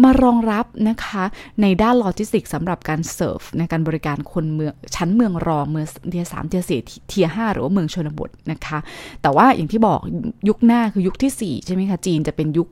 [0.03, 1.23] มารองรับนะคะ
[1.61, 8.79] ในด้านโลจิสติกสำหรับการเสิร์ฟในการบริการคนเมืองชั้นเมืองรองเมืองเทียสามเทียสี่เทียห้าหรือว่าเมืองชนบทนะคะ
[9.21, 9.99] แต่ว่าอย่างที่บอก
[10.49, 12.67] ยุคหน้าคือยุคที่ 4 ใช่ไหมคะ จีนจะเป็นยุค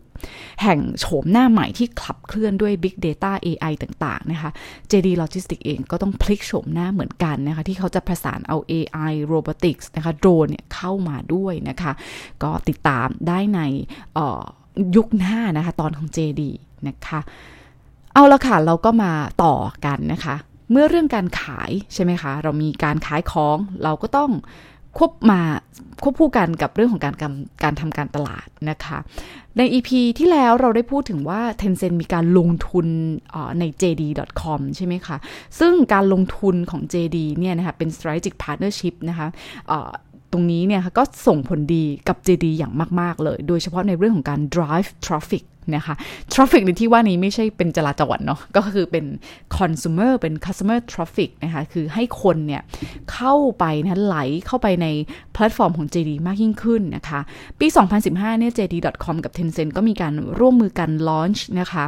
[0.61, 4.51] แห่งโฉมหน้าใหม่ที่ขับเคลื่อนด้วย Big Data AI ต่างๆนะคะ
[4.91, 11.91] JD Logistics เองก็ต้องพลิกโฉมหน้าเหมือนกันนะคะ ที่เขาจะประสานเอา AI Robotics นะคะโดรนเนี่ยเข้ามาด้วยนะคะ
[12.43, 13.61] ก็ติดตามได้ใน
[14.95, 16.41] ยุคหน้านะคะ ตอนของ JD
[16.87, 17.19] นะคะ
[18.13, 19.11] เอาละค่ะ เราก็มา
[19.43, 20.35] ต่อกันนะคะ
[20.71, 24.31] เมื่อเรื่องการขายใช่ไหมคะ เรามีการขายของเราก็ต้อง
[24.97, 25.41] ควบมา
[26.03, 27.15] ควบคู่กันกับเรื่องของการ
[27.63, 28.97] การทำการตลาดนะคะ
[29.57, 32.87] ใน EP ที่แล้วเราได้พูดถึงว่า Tencent มีการลงทุน
[33.59, 35.17] ใน JD.com ใช่ไหมคะ
[35.59, 39.27] ซึ่งการลงทุนของ JD เนี่ยนะคะเป็น strategic partnership นะคะ
[40.31, 45.43] ตรงนี้เนี่ยก็ส่งผลดีกับ JD อย่างมาก ๆ เลย โดยเฉพาะในเรื่องของการ drive traffic
[45.75, 45.95] นะคะ
[46.33, 49.05] traffic ในที่ว่านี้ไม่ใช่เป็นจราจรเนาะก็คือเป็น
[49.57, 52.61] consumer เป็น customer traffic นะคะคือให้คนเนี่ย
[53.13, 54.87] เข้าไปนะไหลเข้าไปใน
[55.33, 57.19] แพลตฟอร์มของ JD มากยิ่งขึ้นนะคะ
[57.59, 57.67] ปี
[58.03, 61.83] 2015 เนี่ย JD.com กับ Tencent ก็มีการร่วมมือกัน launch นะคะ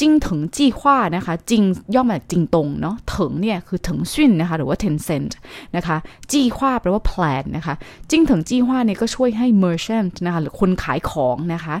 [0.00, 1.62] จิงถึงจีฮวานะคะจิง
[1.94, 5.32] ย่อมาจากจิงตงเนาะถึงเนี่ยคือถึงชินนะคะหรือว่า Tencent
[5.76, 5.96] นะคะ
[6.32, 7.74] 计划 แปลว่า plan นะคะ
[8.10, 11.76] 京腾计划 เนี่ยก็ช่วยให้ merchant นะคะหรือคนขายของนะคะ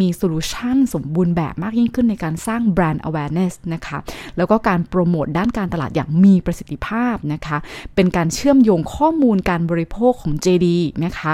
[0.00, 3.98] มีโซลูชันสมบูรณ์แบบมากยิ่งขึ้นในการสร้าง brand awareness นะคะ
[4.36, 7.58] แล้วก็การโปรโมทด้านการตลาดอย่างมีประสิทธิภาพนะคะ
[7.94, 10.66] เป็นการเชื่อมโยงข้อมูลการบริโภคของ JD
[11.04, 11.32] นะคะ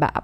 [0.00, 0.22] แบบ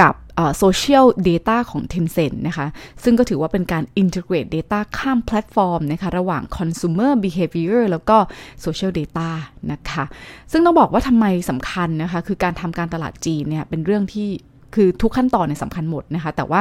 [0.00, 0.14] กับ
[0.58, 2.66] social data ของ Tencent นะคะ
[3.02, 8.16] ซึ่งก็ถือว่าเป็นการ integrate data ข้ามแพลตฟอร์มนะคะ ระหว่าง consumer behavior แล้วก็
[8.64, 9.28] social data
[9.72, 10.04] นะคะ
[10.52, 14.28] ซึ่งต้องบอกว่าทำไมสำคัญนะคะ คือการทำการตลาดจีนเนี่ย เป็นเรื่องที่
[14.76, 16.60] คือทุกขั้นตอนเนี่ยสำคัญหมดนะคะ แต่ว่า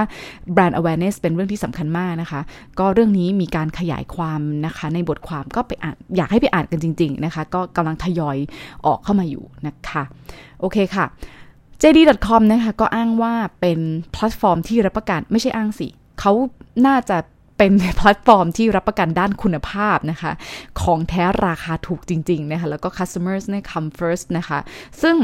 [0.56, 2.42] brand awareness เป็นเรื่องที่สำคัญมากนะคะ
[2.80, 8.38] ก็เรื่องนี้มีการขยายความนะคะ ในบทความก็ไปอ่านอยากให้ไปอ่านกันจริง ๆนะคะ ก็กำลังทยอย
[8.86, 10.04] ออกเข้ามาอยู่นะคะ
[10.60, 11.06] โอเคค่ะ
[11.82, 13.80] JD.com นะคะก็อ้างว่าเป็น
[14.14, 15.88] แพลตฟอร์มที่รับประกันไม่ใช่อ้างสิ
[16.20, 16.32] เขา
[16.88, 17.18] น่าจะ
[17.58, 20.32] เป็นแพลตฟอร์มที่รับประกันด้านคุณภาพนะคะ
[20.82, 24.60] ของแท้ราคาถูกจริง ๆ นะคะ แล้วก็ customers เนี่ย come first นะคะ
[25.02, 25.16] ซึ่ง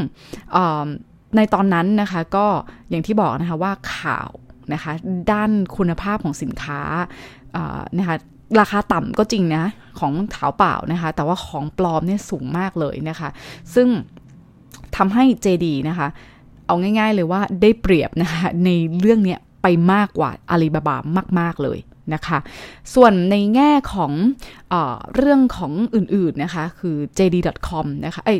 [1.36, 2.46] ในตอนนั้นนะคะก็
[2.90, 4.30] อย่างที่บอกนะคะว่าข่าว
[4.72, 4.92] นะคะ
[5.32, 6.80] ด้านคุณภาพของสินค้า
[7.98, 8.16] นะคะ
[8.60, 9.64] ราคาต่ำก็จริงนะ
[10.00, 13.28] ของถาเปล่านะคะ แต่ว่าของปลอมเนี่ยสูงมากเลยนะคะ
[13.74, 13.88] ซึ่ง
[14.96, 16.08] ทำให้ JD นะคะ
[16.66, 20.96] เอาง่าย ๆเลยว่าได้เปรียบนะคะในเรื่องเนี้ยไปมากกว่าอาลีบาบา
[21.40, 21.78] มาก ๆเลย
[22.14, 22.38] นะคะ
[22.94, 24.12] ส่วนในแง่ของ
[24.70, 24.74] เอ
[25.16, 28.30] เรื่องของอื่นๆนะคะ คือ JD.com นะคะไอ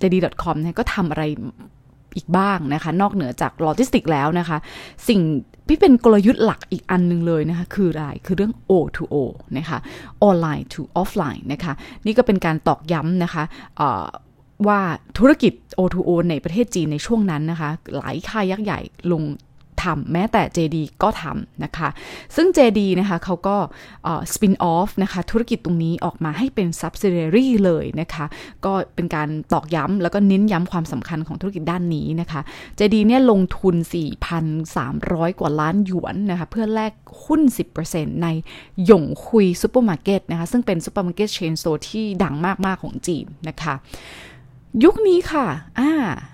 [0.00, 1.24] JD.com เนี่ยก็ทำอะไร
[2.16, 4.58] อีกบ้างนะคะ นอกเหนือจากโลจิสติกแล้วนะคะ
[5.08, 5.20] สิ่ง
[5.68, 9.14] ที่เป็นกลยุทธ์หลักอีกอันนึงเลยนะคะ คืออะไรคือเรื่อง O2O
[9.58, 9.78] นะคะ
[10.28, 11.72] online to offline นะคะ
[12.06, 13.42] นี่ก็เป็นการตอกย้ำนะคะ
[14.68, 14.80] ว่า
[15.18, 18.80] ธุรกิจ O2O ในประเทศจีนในช่วงนั้นนะคะ หลายค่ายยักษ์ใหญ่
[19.12, 19.22] ลง
[19.82, 21.88] ทำแม้แต่ JD ก็ทำนะคะ
[22.36, 23.56] ซึ่ง JD นะคะเขาก็
[24.34, 28.24] spin off นะคะธุรกิจตรงนี้ออกมาให้เป็น subsidiary เลยนะคะ
[28.64, 32.40] ก็เป็นการตอกย้ำแล้วก็เน้นย้ำความสำคัญของธุรกิจด้านนี้นะคะ
[32.78, 33.74] JD เนี่ยลงทุน
[34.56, 36.92] 4,300 กว่าล้านหยวนนะคะเพื่อแลก
[37.24, 37.40] หุ้น
[37.82, 38.26] 10%ใน
[38.84, 42.34] หยงฮุยซูเปอร์มาร์เก็ตนะคะซึ่งเป็นซูเปอร์มาร์เก็ต chain store ที่ดัง
[42.66, 43.74] มาก ๆ ของจีนนะคะ
[44.84, 45.46] ยุคนี้ค่ะ
[45.78, 45.90] อ่า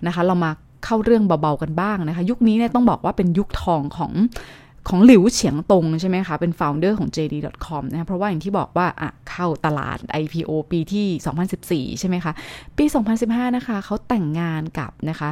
[0.06, 0.50] นะคะเรามา
[0.84, 4.12] เข้าเรื่องเบาๆกันบ้างนะคะ ยุคนี้เนี่ยต้องบอกว่าเป็นยุคทองของ
[4.88, 11.06] ของหลิวเฉียงตงใช่ไหมคะ เป็น founder ของ JD.com นะเพราะว่าอย่างที่บอกว่าอะเข้าตลาด IPO ปีที่
[11.92, 12.32] 2014 ใช่ไหมคะ
[12.78, 12.84] ปี
[13.20, 15.30] 2015 นะคะ เขาแต่งงานกับนะคะ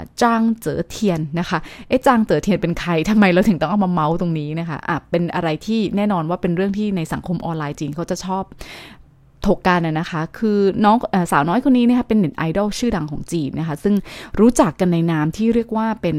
[0.00, 1.58] ะจางเจ๋อเทียนนะคะ
[1.88, 8.44] เอ๊ะจางเจ๋อเทียนเป็นใครทำไมเราถึงต้องเอามาเมาส์ตรงนี้นะคะอะเป็นอะไรที่แน่นอนว่าเป็นเรื่องที่ในสังคมออนไลน์จีนเขาจะชอบ
[9.46, 10.96] ถกกันนะคะ คือน้อง
[11.32, 13.94] สาวน้อยคนนี้นะคะเป็นเน็ตไอดอลชื่อดังของจีนนะคะ ซึ่ง
[14.40, 16.16] รู้จักกันในนามที่เรียกว่าเป็น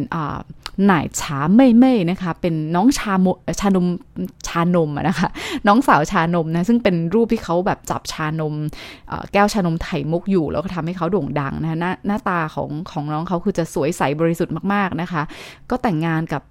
[0.87, 3.27] หน่ายชาเม่เม่นะคะ เป็นน้องชาม
[3.59, 3.87] ชานม
[4.47, 5.29] ชานมนะคะ
[5.67, 8.53] น้องสาวชานมนะซึ่งเป็นรูปที่เขาแบบจับชานม
[9.33, 15.21] แก้วชานมไถ่มุกอยู่ แล้วก็ทำให้เขาโด่งดังนะหน้าหน้าตาของของน้องเขาคือจะสวยใสบริสุทธิ์มากๆนะคะ
[15.69, 16.41] ก็แต่งงานกับ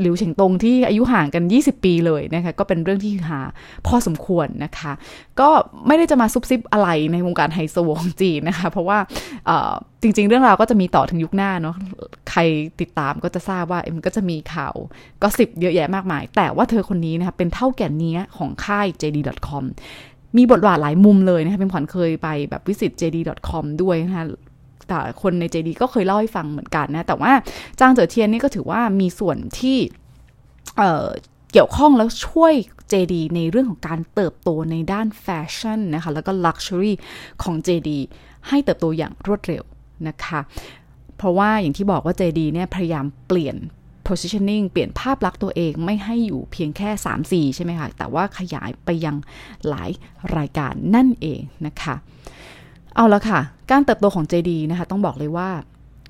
[0.00, 3.40] หลิวเฉิงตงที่อายุห่างกัน 20 ปีเลยนะคะก็เป็นเรื่องที่หา
[3.86, 4.92] พอสมควรนะคะ
[5.40, 5.48] ก็
[5.86, 8.98] ไม่ได้จะมาซุบซิบอะไรในวงการไฮโซของจีนนะคะ เพราะว่า
[10.02, 11.76] จริง ๆ เรื่องราวก็จะมีต่อถึงยุคหน้าเนาะ
[12.30, 12.40] ใคร
[12.80, 14.74] ติดตามก็จะทราบว่ามันก็จะมีข่าว
[15.22, 19.64] ก็สิบเยอะแยะมากมาย แต่ว่าเธอคนนี้นะคะเป็นเท่าแก่นี้ของค่าย JD.com
[20.36, 24.24] มีบทบาทหลายมุมเลยนะคะเป็นขวัญเคยไปแบบวิสิต JD.com ด้วยนะคะ
[24.90, 27.32] แต่คนใน JD ก็เคยเล่าให้ฟังเหมือนกันนะ แต่ว่า
[27.80, 29.78] จางเจ๋อเทียนนี่ก็ถือว่ามีส่วนที่
[30.76, 32.54] เเกี่ยวข้องแล้วช่วย
[32.92, 36.92] JD ในเรื่องของการเติบโตในด้านแฟชั่นนะคะ แล้วก็ Luxury
[37.42, 37.90] ของ JD
[38.48, 39.62] ให้เติบโตอย่างรวดเร็ว
[40.08, 40.40] นะคะ
[41.16, 43.56] เพราะว่าอย่างที่บอกว่า JD เนี่ยพยายามเปลี่ยน
[44.08, 46.90] positioning เปลี่ยนภาพลักษณ์ตัวเองไม่ให้อยู่เพียงแค่
[47.48, 49.16] 3-4 ใช่ไหมคะ แต่ว่าขยายไปยัง
[49.68, 49.90] หลาย
[50.36, 51.94] รายการนั่นเองนะคะ
[52.96, 55.50] เอาละค่ะ การเติบโตของ JD นะคะ ต้องบอกเลยว่า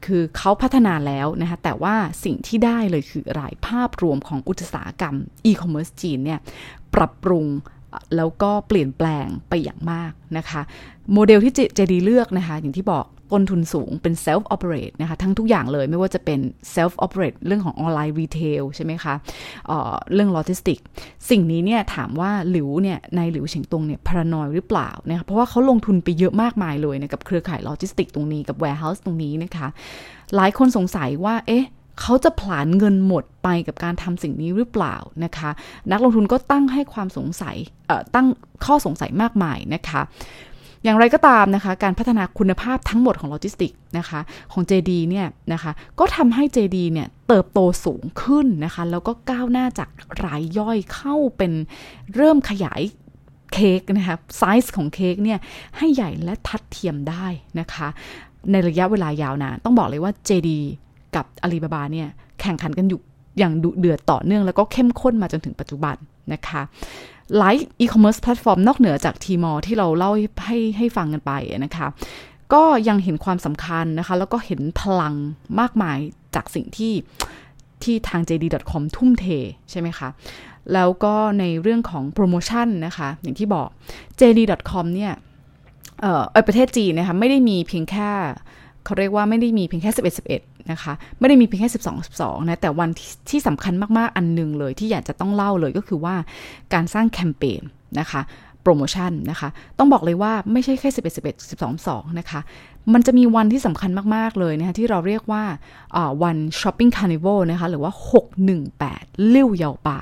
[0.06, 5.14] คือเขาพัฒนาแล้วนะคะ แต่ว่าสิ่งที่ได้เลยคือรายภาพรวมของอุตสาหกรรม
[5.44, 6.40] อีคอมเมิร์ซจีนเนี่ย
[6.94, 7.46] ปรับปรุง
[8.16, 10.60] แล้วก็เปลี่ยนแปลงไปอย่างมากนะคะ
[11.12, 16.40] โมเดลที่เจดีเลือกนะคะ อย่างที่บอก ต้นทุนสูงเป็น self operate นะคะ ทั้งทุกอย่างเลยไม่ว่าจะเป็น
[16.74, 19.14] self operate เรื่องของ online retail ใช่ไหมคะ
[19.66, 20.78] เรื่องโลจิสติก
[21.30, 29.66] สิ่งนี้เนี่ยถามว่าหลิวเนี่ยในหลิวเฉิงตงเนี่ย paranoid หรือเปล่านะคะเพราะว่าเขาลงทุนไปเยอะมากมายเลยนะกับเครือข่ายโลจิสติกตรงนี้กับ warehouse ตรงนี้นะคะ
[30.36, 31.66] หลายคนสงสัยว่าเอ๊ะ
[32.00, 35.50] เขาจะผลาญเงินหมดไปกับการทำสิ่งนี้หรือเปล่านะคะ
[35.90, 37.56] นักลงทุนก็ตั้งให้ความสงสัย
[38.14, 38.26] ตั้ง
[38.64, 40.00] ข้อสงสัยมากมายนะคะ
[40.84, 44.20] อย่างไรก็ตามนะคะ การพัฒนาคุณภาพทั้งหมดของโลจิสติกนะคะ
[44.52, 49.88] ของ JD เนี่ยนะคะก็ทำให้ JD เนี่ยเติบโตสูงขึ้นนะคะแล้วก็ก้าวหน้าจาก
[50.24, 51.52] รายย่อยเข้าเป็น
[52.14, 52.80] เริ่มขยาย
[53.52, 55.38] เค้กนะคะไซส์ของเค้กเนี่ย
[55.76, 57.26] ให้ใหญ่และทัดเทียมได้
[57.60, 57.88] นะคะ
[58.50, 60.50] ในระยะเวลายาวนานต้องบอกเลยว่า JD
[61.16, 62.08] กับอาลีบาบาเนี่ย
[62.40, 63.00] แข่งขันกันอยู่
[63.38, 65.96] อย่างดุเดือดต่อเนื่องแล้วก็เข้มข้นมาจนถึงปัจจุบัน
[66.32, 66.62] นะคะ
[67.38, 70.10] หลายอีคอมเมิร์ซแพลตฟอร์มนอกเหนือจากทีมอลล์ที่เราเล่า
[70.44, 71.32] ให้ให้ฟังกันไป
[71.64, 71.86] นะคะ
[72.52, 75.14] ก็ยังเห็นความสำคัญนะคะ แล้วก็เห็นพลัง
[75.60, 75.98] มากมาย
[76.34, 76.92] จากสิ่งที่
[77.82, 79.26] ที่ทาง JD.com ทุ่มเท
[79.70, 80.08] ใช่ไหมคะ
[80.72, 83.68] แล้วก็ในเรื่องของโปรโมชั่นนะคะ อย่างที่บอก
[84.20, 85.12] JD.com เนี่ย
[86.00, 88.10] เออประเทศจีนนะคะ ไม่ได้มีเพียงแค่
[88.84, 96.14] เขาเรียกว่าไม่ได้มีเพียงแค่ 11 11 นะคะ ไม่ได้มีเพียงแค่ 12 12 นะ แต่วันที่ที่สำคัญมาก ๆ อันหนึ่งเลยที่อยากจะต้องเล่าเลยก็คือว่า
[96.74, 97.62] การสร้างแคมเปญ
[98.00, 98.20] นะคะ
[98.62, 102.40] โปรโมชั่นนะคะ ต้องบอกเลยว่าไม่ใช่แค่ 11 11 12 2 นะคะ
[102.94, 105.42] มันจะมีวันที่สำคัญมาก ๆ เลยนะคะที่เราเรียกว่า
[106.22, 107.92] วันช้อปปิ้งคาร์นิวัลนะคะ หรือว่า
[108.58, 109.98] 618ลิ้ยวเยาป่า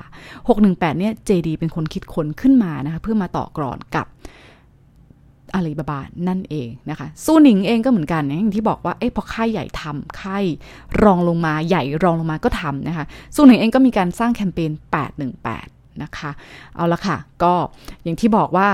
[0.47, 4.05] 618 เนี่ย JD เป็นคนคิดค้นขึ้นมานะคะ เพื่อมาต่อกรอนกับ
[5.55, 10.45] อาลีบาบานั่นเองนะคะซูหนิงเองก็เหมือนกันอย่างที่บอกว่าเอ๊ะพอค่ายใหญ่ทำค่าย
[11.03, 13.05] รองลงมาใหญ่รองลงมาก็ทำนะคะ
[13.35, 14.71] ซูหนิงเองก็มีการสร้างแคมเปญ
[15.35, 16.31] 818 นะคะ
[16.75, 17.53] เอาละค่ะ ก็
[18.03, 18.69] อย่างที่บอกว่า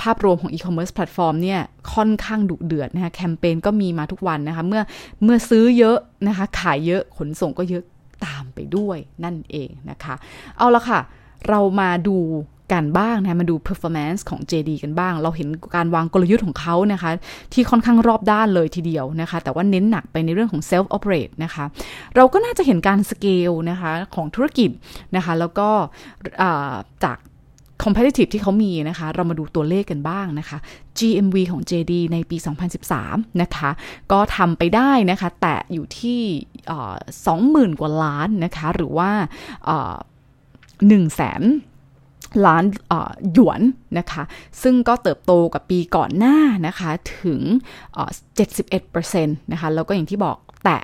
[0.00, 1.60] ภาพรวมของอีคอมเมิร์ซแพลตฟอร์มเนี่ย
[1.94, 4.82] ค่อนข้างดุเดือดนะคะแคมเปญก็มีมาทุกวันนะคะเมื่อ
[5.22, 7.82] เมื่อซื้อเยอะนะคะขายเยอะขนส่งก็เยอะ
[8.26, 10.14] ตามไปด้วยนั่นเองนะคะ
[10.58, 11.00] เอาละค่ะ
[11.48, 12.16] เรามาดู
[12.72, 17.10] กันบ้างนะมาดู performance ของ JD กันบ้าง เราเห็นการวางกลยุทธ์ของเขานะคะ
[17.52, 21.64] ที่ค่อนข้างรอบด้านเลยทีเดียวนะคะ แต่ว่าเน้นหนักไปในเรื่องของ self operate นะคะ
[22.16, 24.70] เราก็น่าจะเห็นการสเกลนะคะของธุรกิจ
[25.16, 25.68] นะคะ แล้วก็
[27.04, 27.18] จาก
[27.84, 30.58] competitive ที่เขามีนะคะ เรามาดูตัวเลขกันบ้างนะคะ
[30.98, 32.36] GMV ของ JD ในปี
[32.88, 33.70] 2013 นะคะ
[34.12, 36.20] ก็ทำไปได้นะคะ แตะอยู่ที่
[37.26, 39.10] สองหมื่นกว่าล้านนะคะ หรือว่า
[40.88, 41.42] หนึ่งแสน
[42.46, 42.64] ล้าน
[43.32, 43.60] หยวน
[43.98, 44.22] นะคะ
[44.62, 47.40] ซึ่งก็เติบโตกับปีก่อนหน้านะคะถึง
[48.30, 50.82] 71%นะคะ แล้วก็อย่างที่บอกแตะ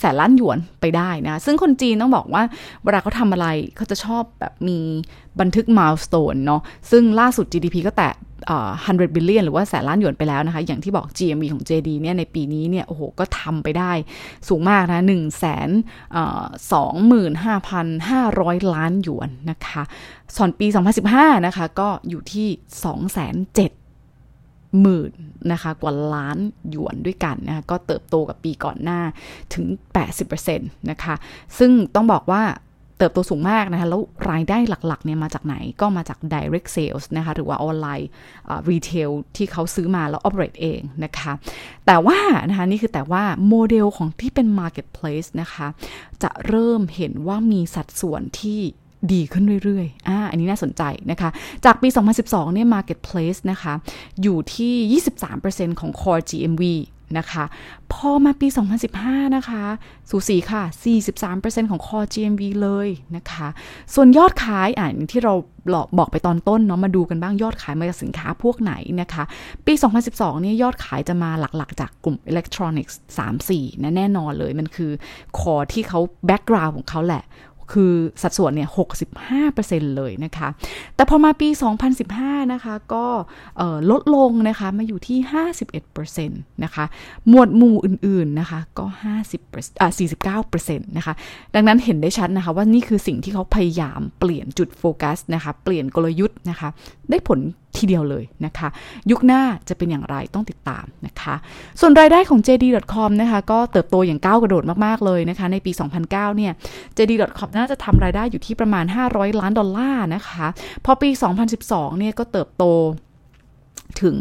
[0.00, 2.42] แสนล้านหยวนไปได้นะ ซึ่งคนจีนต้องบอกว่า
[2.84, 4.78] เวลาเขาทำอะไรเขาจะชอบแบบมี
[5.40, 8.12] บันทึกม i l e s t o n e เนาะ ซึ่งล่าสุด GDP ก็แตะ
[8.54, 13.92] 100 billion หรือว่าแสนล้านหยวนไปแล้วนะคะ อย่างที่บอก GMV ของ JD เนี่ยในปีนี้เนี่ยโอ้โหก็ทำไปได้
[14.48, 15.32] สูงมากนะ1 2 5 5
[18.38, 19.82] 0 0 ล้านหยวนนะคะ
[20.36, 20.66] ส่วนปี
[21.06, 22.48] 2015 นะคะ ก็อยู่ที่
[22.84, 23.32] 2 7 0
[23.70, 23.86] 0 0
[24.80, 25.12] หมื่น
[25.52, 26.38] นะคะกว่าล้าน
[26.70, 29.00] หยวนด้วยกันนะคะก็เติบโตกับปีก่อนหน้า
[29.54, 29.66] ถึง
[30.32, 31.14] 80%นะคะ
[31.58, 32.42] ซึ่งต้องบอกว่า
[32.98, 38.08] เติบโตสูงมากนะคะแล้วรายได้หลักๆเนี่ยมาจากไหนก็มาจาก direct sales นะคะหรือว่าออนไลน์
[38.70, 41.32] รีเทลที่เขาซื้อมาแล้ว operate เองนะคะ
[41.86, 45.66] แต่ว่านะคะนี่คือแต่ว่าโมเดลของที่เป็น marketplace นะคะ
[46.22, 48.60] จะเริ่มเห็นว่ามีสัดส่วนที่
[49.12, 51.30] ดีขึ้นเรื่อยๆ อ่า อันนี้น่าสนใจนะคะ
[51.64, 51.88] จากปี
[52.20, 53.74] 2012 เนี่ย Marketplace นะคะ
[54.22, 55.00] อยู่ที่
[55.36, 56.62] 23%ของ Core GMV
[57.18, 57.44] นะคะ
[57.92, 58.48] พอมาปี
[58.92, 59.62] 2015 นะคะ
[60.10, 60.62] สูสีค่ะ
[61.16, 63.48] 43%ของ Core GMV เลยนะคะ
[63.94, 65.34] ส่วนยอดขายอ่าที่เรา
[65.98, 69.24] บอกไปตอนต้นเนาะมาดูกันบ้างยอดขายมาจากสินค้าพวกไหนนะคะ
[69.66, 69.74] ปี
[70.08, 72.98] 2012 เนี่ยยอดขายจะมาหลักๆ จากกลุ่มอิเล็กทรอนิกส์
[73.46, 74.92] 3-4นะแน่นอนเลยมันคือ
[75.38, 77.24] คอที่เขาแบ็กกราวน์ของเขาแหละ
[77.72, 78.68] คือสัดส่วนเนี่ย
[79.32, 80.48] 65%เลยนะคะ
[80.96, 81.48] แต่พอมาปี
[82.00, 83.06] 2015 นะคะ ก็
[83.90, 85.18] ลดลงนะคะ มาอยู่ที่
[85.72, 86.84] 51%นะคะ
[87.28, 88.86] หมวดหมู่อื่นๆนะคะ ก็
[89.32, 89.90] 50อ่า
[90.52, 91.14] 49%นะคะ
[91.54, 96.68] ดังนั้นเห็นได้ชัดนะคะว่านี่คือสิ่งที่เขาพยายามเปลี่ยนจุดโฟกัสนะคะ เปลี่ยนกลยุทธ์นะคะ
[97.10, 97.40] ได้ผล
[97.78, 98.68] ทีเดียวเลยนะคะ
[99.10, 101.34] ยุคหน้าจะเป็นอย่างไรต้องติดตามนะคะ
[101.80, 106.52] ส่วนรายได้ของ JD.com นะคะก็เติบโตอย่างก้าวกระโดดมากๆเลยนะคะ ในปี 2009 เนี่ย
[106.96, 110.46] JD.com น่าจะทำรายได้อยู่ที่ประมาณ 500 ล้านดอลลาร์นะคะ
[110.84, 111.10] พอปี
[111.54, 112.64] 2012 เนี่ยก็เติบโต
[114.02, 114.16] ถึง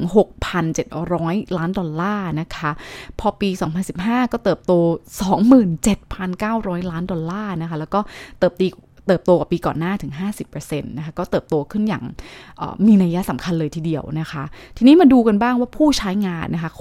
[0.75, 2.71] 6,700 ล้านดอลลาร์นะคะ
[3.19, 3.49] พอปี
[3.91, 4.73] 2015 ก็เติบโต
[6.01, 7.99] 27,900 ล้านดอลลาร์นะคะ แล้วก็
[8.39, 8.63] เติบโต
[9.07, 10.13] เติบโตกว่าปีก่อนหน้าถึง
[10.49, 12.03] 50%นะคะก็เติบโตขึ้นอย่าง
[12.87, 14.43] มีนัยสำคัญเลยทีเดียวนะคะ
[14.77, 16.71] ทีนี้มาดูกันบ้างว่าผู้ใช้งานนะคะ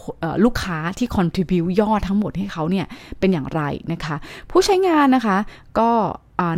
[0.44, 2.86] ลูกค้าที่ contribu ยอดทั้งหมดให้เขาเนี่ย
[3.18, 4.16] เป็นอย่างไรนะคะ
[4.50, 5.36] ผู้ใช้งานนะคะ
[5.78, 5.90] ก็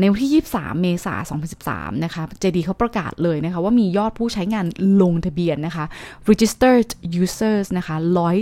[0.01, 4.67] ในวันที่ 23 เมษายน 2013 นะคะ JD เขาประกาศเลยนะคะ ว่ามียอดผู้ใช้งาน
[5.03, 5.85] ลงทะเบียนนะคะ
[6.31, 6.89] registered
[7.23, 8.37] users นะคะร้อย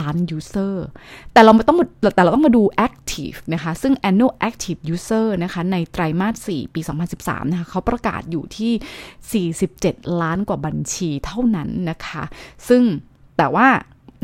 [0.00, 0.74] ล้าน user
[1.32, 1.78] แต่เราต้อง
[2.14, 6.80] แต่เราต้องมาดู active นะคะ ซึ่ง annual active user นะคะ ในไตรมาส 4 ปี
[7.16, 12.24] 2013 นะคะเขาประกาศอยู่ที่ 47 ล้านกว่าบัญชีเท่านั้นนะคะ
[12.68, 12.82] ซึ่ง
[13.38, 13.68] แต่ว่า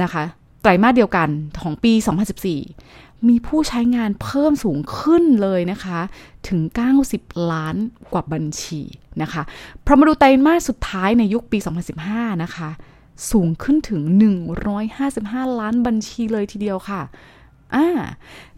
[0.03, 0.23] นะคะ
[0.63, 1.29] ไตรมาสเดียวกัน
[1.63, 1.93] ของปี
[2.55, 6.01] 2014 มีผู้ใช้งานเพิ่มสูงขึ้นเลยนะคะ
[6.49, 6.61] ถึง
[7.05, 7.77] 90 ล้าน
[8.13, 8.83] กว่าบัญชี
[9.23, 9.43] นะคะ
[9.85, 11.59] พอมาดูไตรมาสสุดท้ายในยุคปี
[12.01, 12.71] 2015 นะคะ
[13.31, 14.01] สูงขึ้นถึง
[14.81, 17.01] 155 ล้านบัญชีเลยทีเดียวค่ะ
[17.75, 17.87] อ่า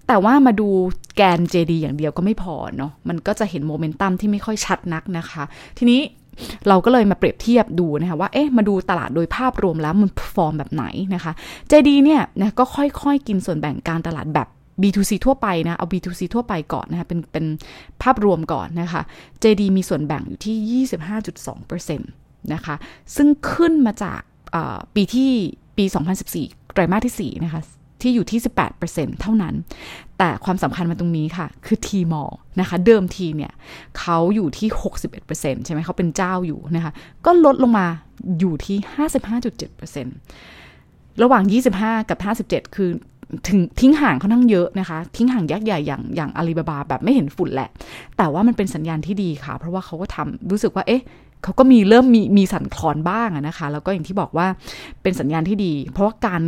[0.07, 0.69] แต่ว่ามาดู
[1.17, 5.43] แค่ JD อย่างเดียวก็ไม่พอเนาะ มันก็จะเห็นโมเมนตัมที่ไม่ค่อยชัดนักนะคะ
[5.79, 6.01] ทีนี้
[6.69, 11.33] เราก็เลยมาเปรียบเทียบดูนะคะว่า เอ๊ะ มาดูตลาดโดยภาพรวมแล้วมันฟอร์มแบบไหนนะคะ
[11.71, 14.49] JD เนี่ยนะก็ค่อยๆ กินส่วนแบ่งการตลาดแบบ
[14.83, 17.47] B2C ทั่วไปนะ เอา B2C ทั่วไปก่อนนะคะเป็นเป็น
[18.03, 19.03] ภาพรวมก่อนนะคะ
[19.43, 20.85] JD มีส่วนแบ่งอยู่ที่
[21.43, 22.75] 25.2%นะคะ
[23.17, 24.21] ซึ่งขึ้นมาจาก
[24.95, 25.31] ปีที่
[25.77, 25.85] ปี
[26.31, 27.63] 2014 ไตรมาสที่ 4 นะคะ
[28.03, 28.41] ที่อยู่ที่
[28.81, 29.55] 18%เท่านั้น
[30.19, 33.53] แต่ความสำคัญมาตรงนี้ค่ะ คือทีมอลนะคะ เดิมทีเนี่ย
[33.99, 34.69] เขาอยู่ที่
[35.17, 36.93] 61%ใช่ไหมเขาเป็นเจ้าอยู่นะคะ
[37.27, 37.87] ก็ลดลงมา
[38.39, 38.79] อยู่ที่
[40.01, 41.43] 55.7%ระหว่าง
[41.77, 42.91] 25 กับ 57 คือ
[43.49, 47.71] ถึงทิ้งห่างเขานั่งเยอะนะคะ ทิ้งห่างยักษ์ใหญ่อย่างอย่างอาลีบาบาแบบไม่เห็นฝุ่นแหละ
[48.17, 51.03] แต่ว่ามันเป็นสัญญาณที่ดีค่ะ เพราะว่าเขาก็ทำรู้สึกว่าเอ๊ะ
[51.43, 54.47] เขาก็มีเริ่มมีมีสั่นคลอนบ้างนะคะ แล้วก็อย่างที่บอกว่า
[55.03, 56.43] เป็นสัญญาณที่ดี เพราะว่าการ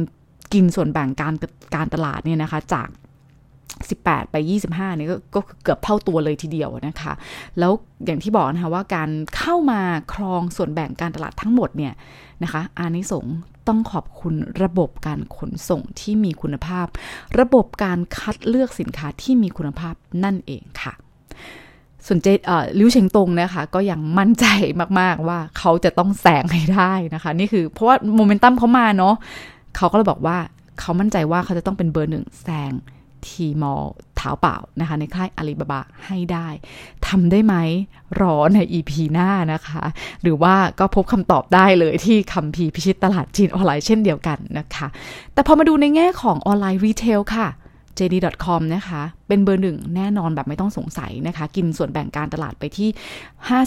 [0.53, 1.35] กินส่วนแบ่งการ
[1.75, 2.89] การตลาดเนี่ยนะคะจาก
[3.59, 4.37] 18 ไป
[4.69, 7.13] 25เนี่ยก็เกือบเท่าตัวเลยทีเดียวนะคะ
[7.59, 7.73] แล้ว
[8.05, 9.81] อย่างที่บอกนะคะว่าการเข้ามา
[10.15, 11.93] ครองส่วนแบ่งการตลาดทั้งหมดเนี่ย
[12.43, 13.27] นะคะอานิสง
[13.69, 16.87] ต้องขอบคุณระบบการขนส่งที่มีคุณภาพ
[17.39, 20.95] ระบบการคัดเลือกสินค้าที่มีคุณภาพนั่นเองค่ะ
[22.07, 22.27] ส่วนเจ
[22.79, 24.47] ลิวเชงตงนะคะ ก็ยังมั่นใจ
[25.01, 29.15] มากๆว่าเขาจะต้องแซงให้ได้นะคะ นี่คือเพราะว่าโมเมนตัมเขามาเนาะ
[29.77, 30.39] เขาก็เลยบอกว่า
[30.81, 32.73] เขามั่นใจว่าเขาจะต้องเป็นเบอร์หนึ่งแซง
[33.27, 33.85] Tmall
[34.19, 36.49] Taobao นะคะในค่ายอาลีบาบาให้ได้
[37.09, 37.55] ทำได้ไหม
[38.21, 39.83] รอใน EP หน้านะคะ
[40.23, 44.87] หรือว่าก็พบคำตอบได้เลยที่คัมภีร์พิชิตตลาดจีนออนไลน์เช่นเดียวกันนะคะ
[45.35, 47.49] แต่พอมาดูในแง่ของ online retail ค่ะ
[48.03, 52.89] JD.com นะคะ เป็นเบอร์หนึ่งแน่นอนแบบไม่ต้องสงสัยนะคะ กินส่วนแบ่งการตลาดไปที่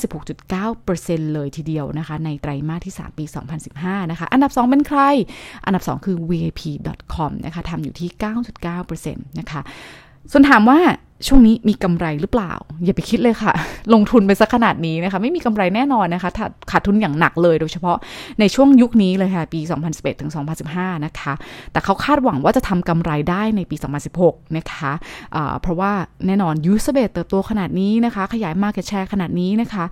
[0.08, 3.26] 56.9%เลยทีเดียวนะคะ ในไตรมาสที่ 3 ปี
[3.68, 5.00] 2015 นะคะ อันดับ 2 เป็นใคร
[5.66, 8.10] อันดับ 2 คือ VIP.com นะคะทำอยู่ที่
[8.60, 9.62] 9.9%นะคะ
[10.32, 10.80] ส่วนถามว่า
[11.28, 12.54] ช่วงนี้มีกำไรหรือเปล่า
[12.86, 13.54] อย่าไปคิดเลยค่ะ
[13.94, 16.32] ลงทุนไปสักขนาดนี้นะคะ ไม่มีกำไรแน่นอนนะคะ
[16.72, 17.98] ขาดทุนอย่างหนักเลยโดยเฉพาะ
[18.40, 20.32] ในช่วงยุคนี้เลยค่ะ ปี 2011ถึง
[20.68, 21.34] 2015 นะคะ
[21.72, 23.76] แต่เขาคาดหวังว่าจะทำกำไรได้ในปี
[24.16, 25.92] 2016 นะคะะเพราะว่า
[26.28, 29.86] แน่นอนยูสเบตเติบโตขนาดนี้นะคะ ขยายมาเก็ตแชร์ขนาดนี้นะคะ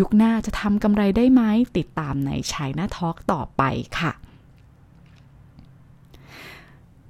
[0.00, 1.42] ยุคหน้าจะทำกำไรได้ไหม
[1.76, 3.62] ติดตามในชัยนาทอล์กต่อไป
[4.00, 4.12] ค่ะ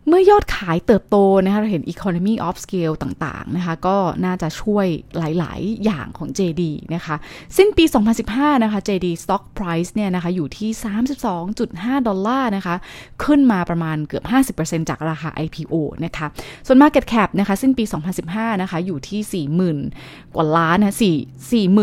[0.09, 4.87] เมื่อยอดขายเติบโตนะคะเราเห็น economy of scale ต่างๆนะคะก็น่าจะช่วย
[5.19, 6.63] หลายๆ อย่างของ JD
[6.95, 7.17] นะคะ
[7.57, 7.85] สิ้นปี
[8.25, 10.71] 2015 นะคะ JD stock price เนี่ยนะคะอยู่ที่
[11.39, 12.77] 32.5 ดอลลาร์นะคะ
[13.25, 14.25] ขึ้นมาประมาณเกือบ
[14.57, 16.27] 50%จากราคา IPO นะคะ
[16.67, 17.85] ส่วน market cap นะคะสิ้นปี
[18.23, 19.47] 2015 นะคะอยู่ที่
[19.89, 20.97] 40,000 กว่าล้านนะ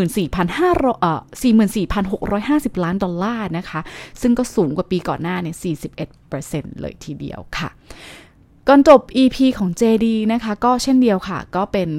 [0.10, 1.22] 44,500เอ่อ
[2.78, 3.82] 44,650 ล้านดอลลาร์นะคะ
[4.22, 6.21] ซึ่งก็สูงกว่าปีก่อนหน้าเนี่ย41%
[6.82, 7.70] เลยทีเดียวค่ะ
[8.68, 11.90] ก่อนจบ EP ของ JD นะคะ ก็เช่นเดียวค่ะ ก็เป็น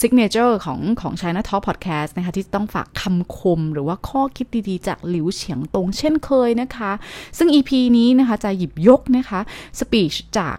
[0.00, 6.90] signature ของของ China Talk Podcast นะคะ ที่ต้องฝากคำคมหรือว่าข้อคิดดีๆ จากหลิวเฉียงตงเช่นเคยนะคะ
[7.38, 9.40] ซึ่ง EP นี้นะคะ จะหยิบยกนะคะ
[9.78, 10.56] speech จาก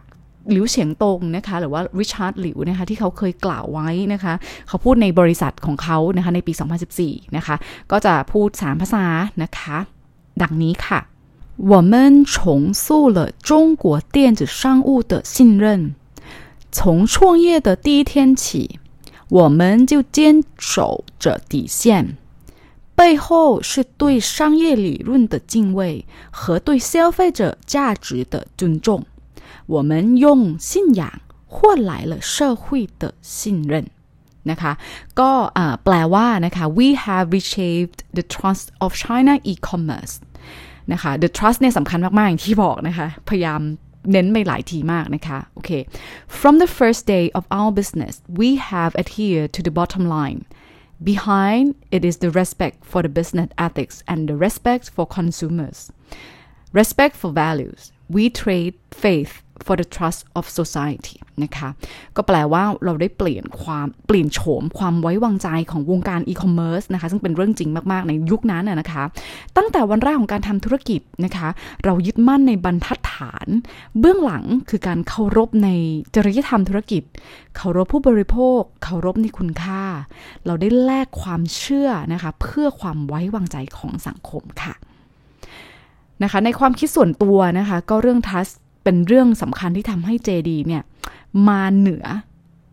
[0.52, 4.34] หลิวเฉียงตงนะคะ หรือว่าริชาร์ดหลิวนะคะ ที่เขาเคยกล่าวไว้นะคะ
[4.68, 6.54] เขาพูดในบริษัทของเขานะคะ ในปี
[6.94, 7.56] 2014 นะคะ
[7.92, 9.06] ก็จะพูด 3 ภาษา
[9.44, 9.78] นะคะ
[10.42, 11.00] ดังนี้ค่ะ
[11.59, 15.95] 我们重塑了中国电子商务的信任。
[16.73, 18.81] 从创业的第一天起，
[19.29, 22.17] 我们就坚守着底线，
[22.97, 29.07] 背后是对商业理论的敬畏和对消费者价值的尊重。
[29.67, 33.87] 我们用信仰换来了社会的信任。
[34.45, 34.73] นะคะ
[35.21, 35.31] ก็
[35.85, 40.15] แปลว่านะคะ we have reshaped the trust of China e-commerce
[40.94, 43.62] นะคะ the trust เนี่ยสำคัญมาก ๆ อย่างที่บอกนะคะ พยายาม
[44.12, 45.72] เน้นไปหลายทีมากนะคะ โอเค
[46.42, 50.40] from the first day of our business we have adhered to the bottom line
[51.12, 55.80] behind it is the respect for the business ethics and the respect for consumers
[56.80, 57.82] respect for values
[58.16, 58.74] we trade
[59.06, 59.34] faith
[59.66, 61.70] for the trust of society นะคะ
[62.16, 69.04] ก็แปลว่าเราได้เปลี่ยนความเปลี่ยนโฉมความไว้วางใจของวงการอีคอมเมิร์ซนะคะ ซึ่งเป็นเรื่องจริงมาก ๆ ในยุคนั้นนะคะ
[69.58, 71.50] ตั้งแต่วันแรกของการทำธุรกิจนะคะ
[71.86, 73.48] เรายึดมั่นในบรรทัดฐาน
[74.00, 75.70] เบื้องหลังคือการเคารพใน
[76.16, 77.04] จริยธรรมธุรกิจ
[77.58, 79.84] เคารพผู้บริโภค เคารพในคุณค่า
[80.46, 84.76] เราได้แลกความเชื่อนะคะ เพื่อความไว้วางใจของสังคมค่ะ
[86.24, 90.84] นะคะในความคิดส่วนตัวนะคะ ก็เรื่อง trust เป็นเรื่องสำคัญที่ทำให้ JD เนี่ย
[91.48, 92.06] มาเหนือ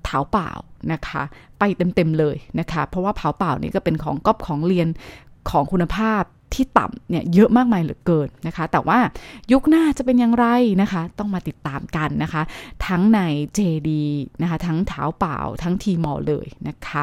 [0.05, 0.51] เท้าเปล่า
[0.93, 1.23] นะคะ
[1.59, 4.89] ไปเต็มๆเลยนะคะ เพราะว่าเผาเปล่านี่ก็เป็นของก๊อปของเรียน
[5.51, 6.23] ของคุณภาพ
[6.55, 8.99] ที่ต่ำเนี่ยเยอะมากมายเหลือเกินนะคะ แต่ว่า
[9.53, 10.47] ยุคหน้าจะเป็นอย่างไร
[10.83, 12.43] นะคะ ต้องมาติดตามกันนะคะ
[12.87, 13.21] ทั้งใน
[13.59, 13.91] JD
[14.43, 17.03] นะคะ ทั้งเท้าเปล่าทั้งทีมอเลยนะคะ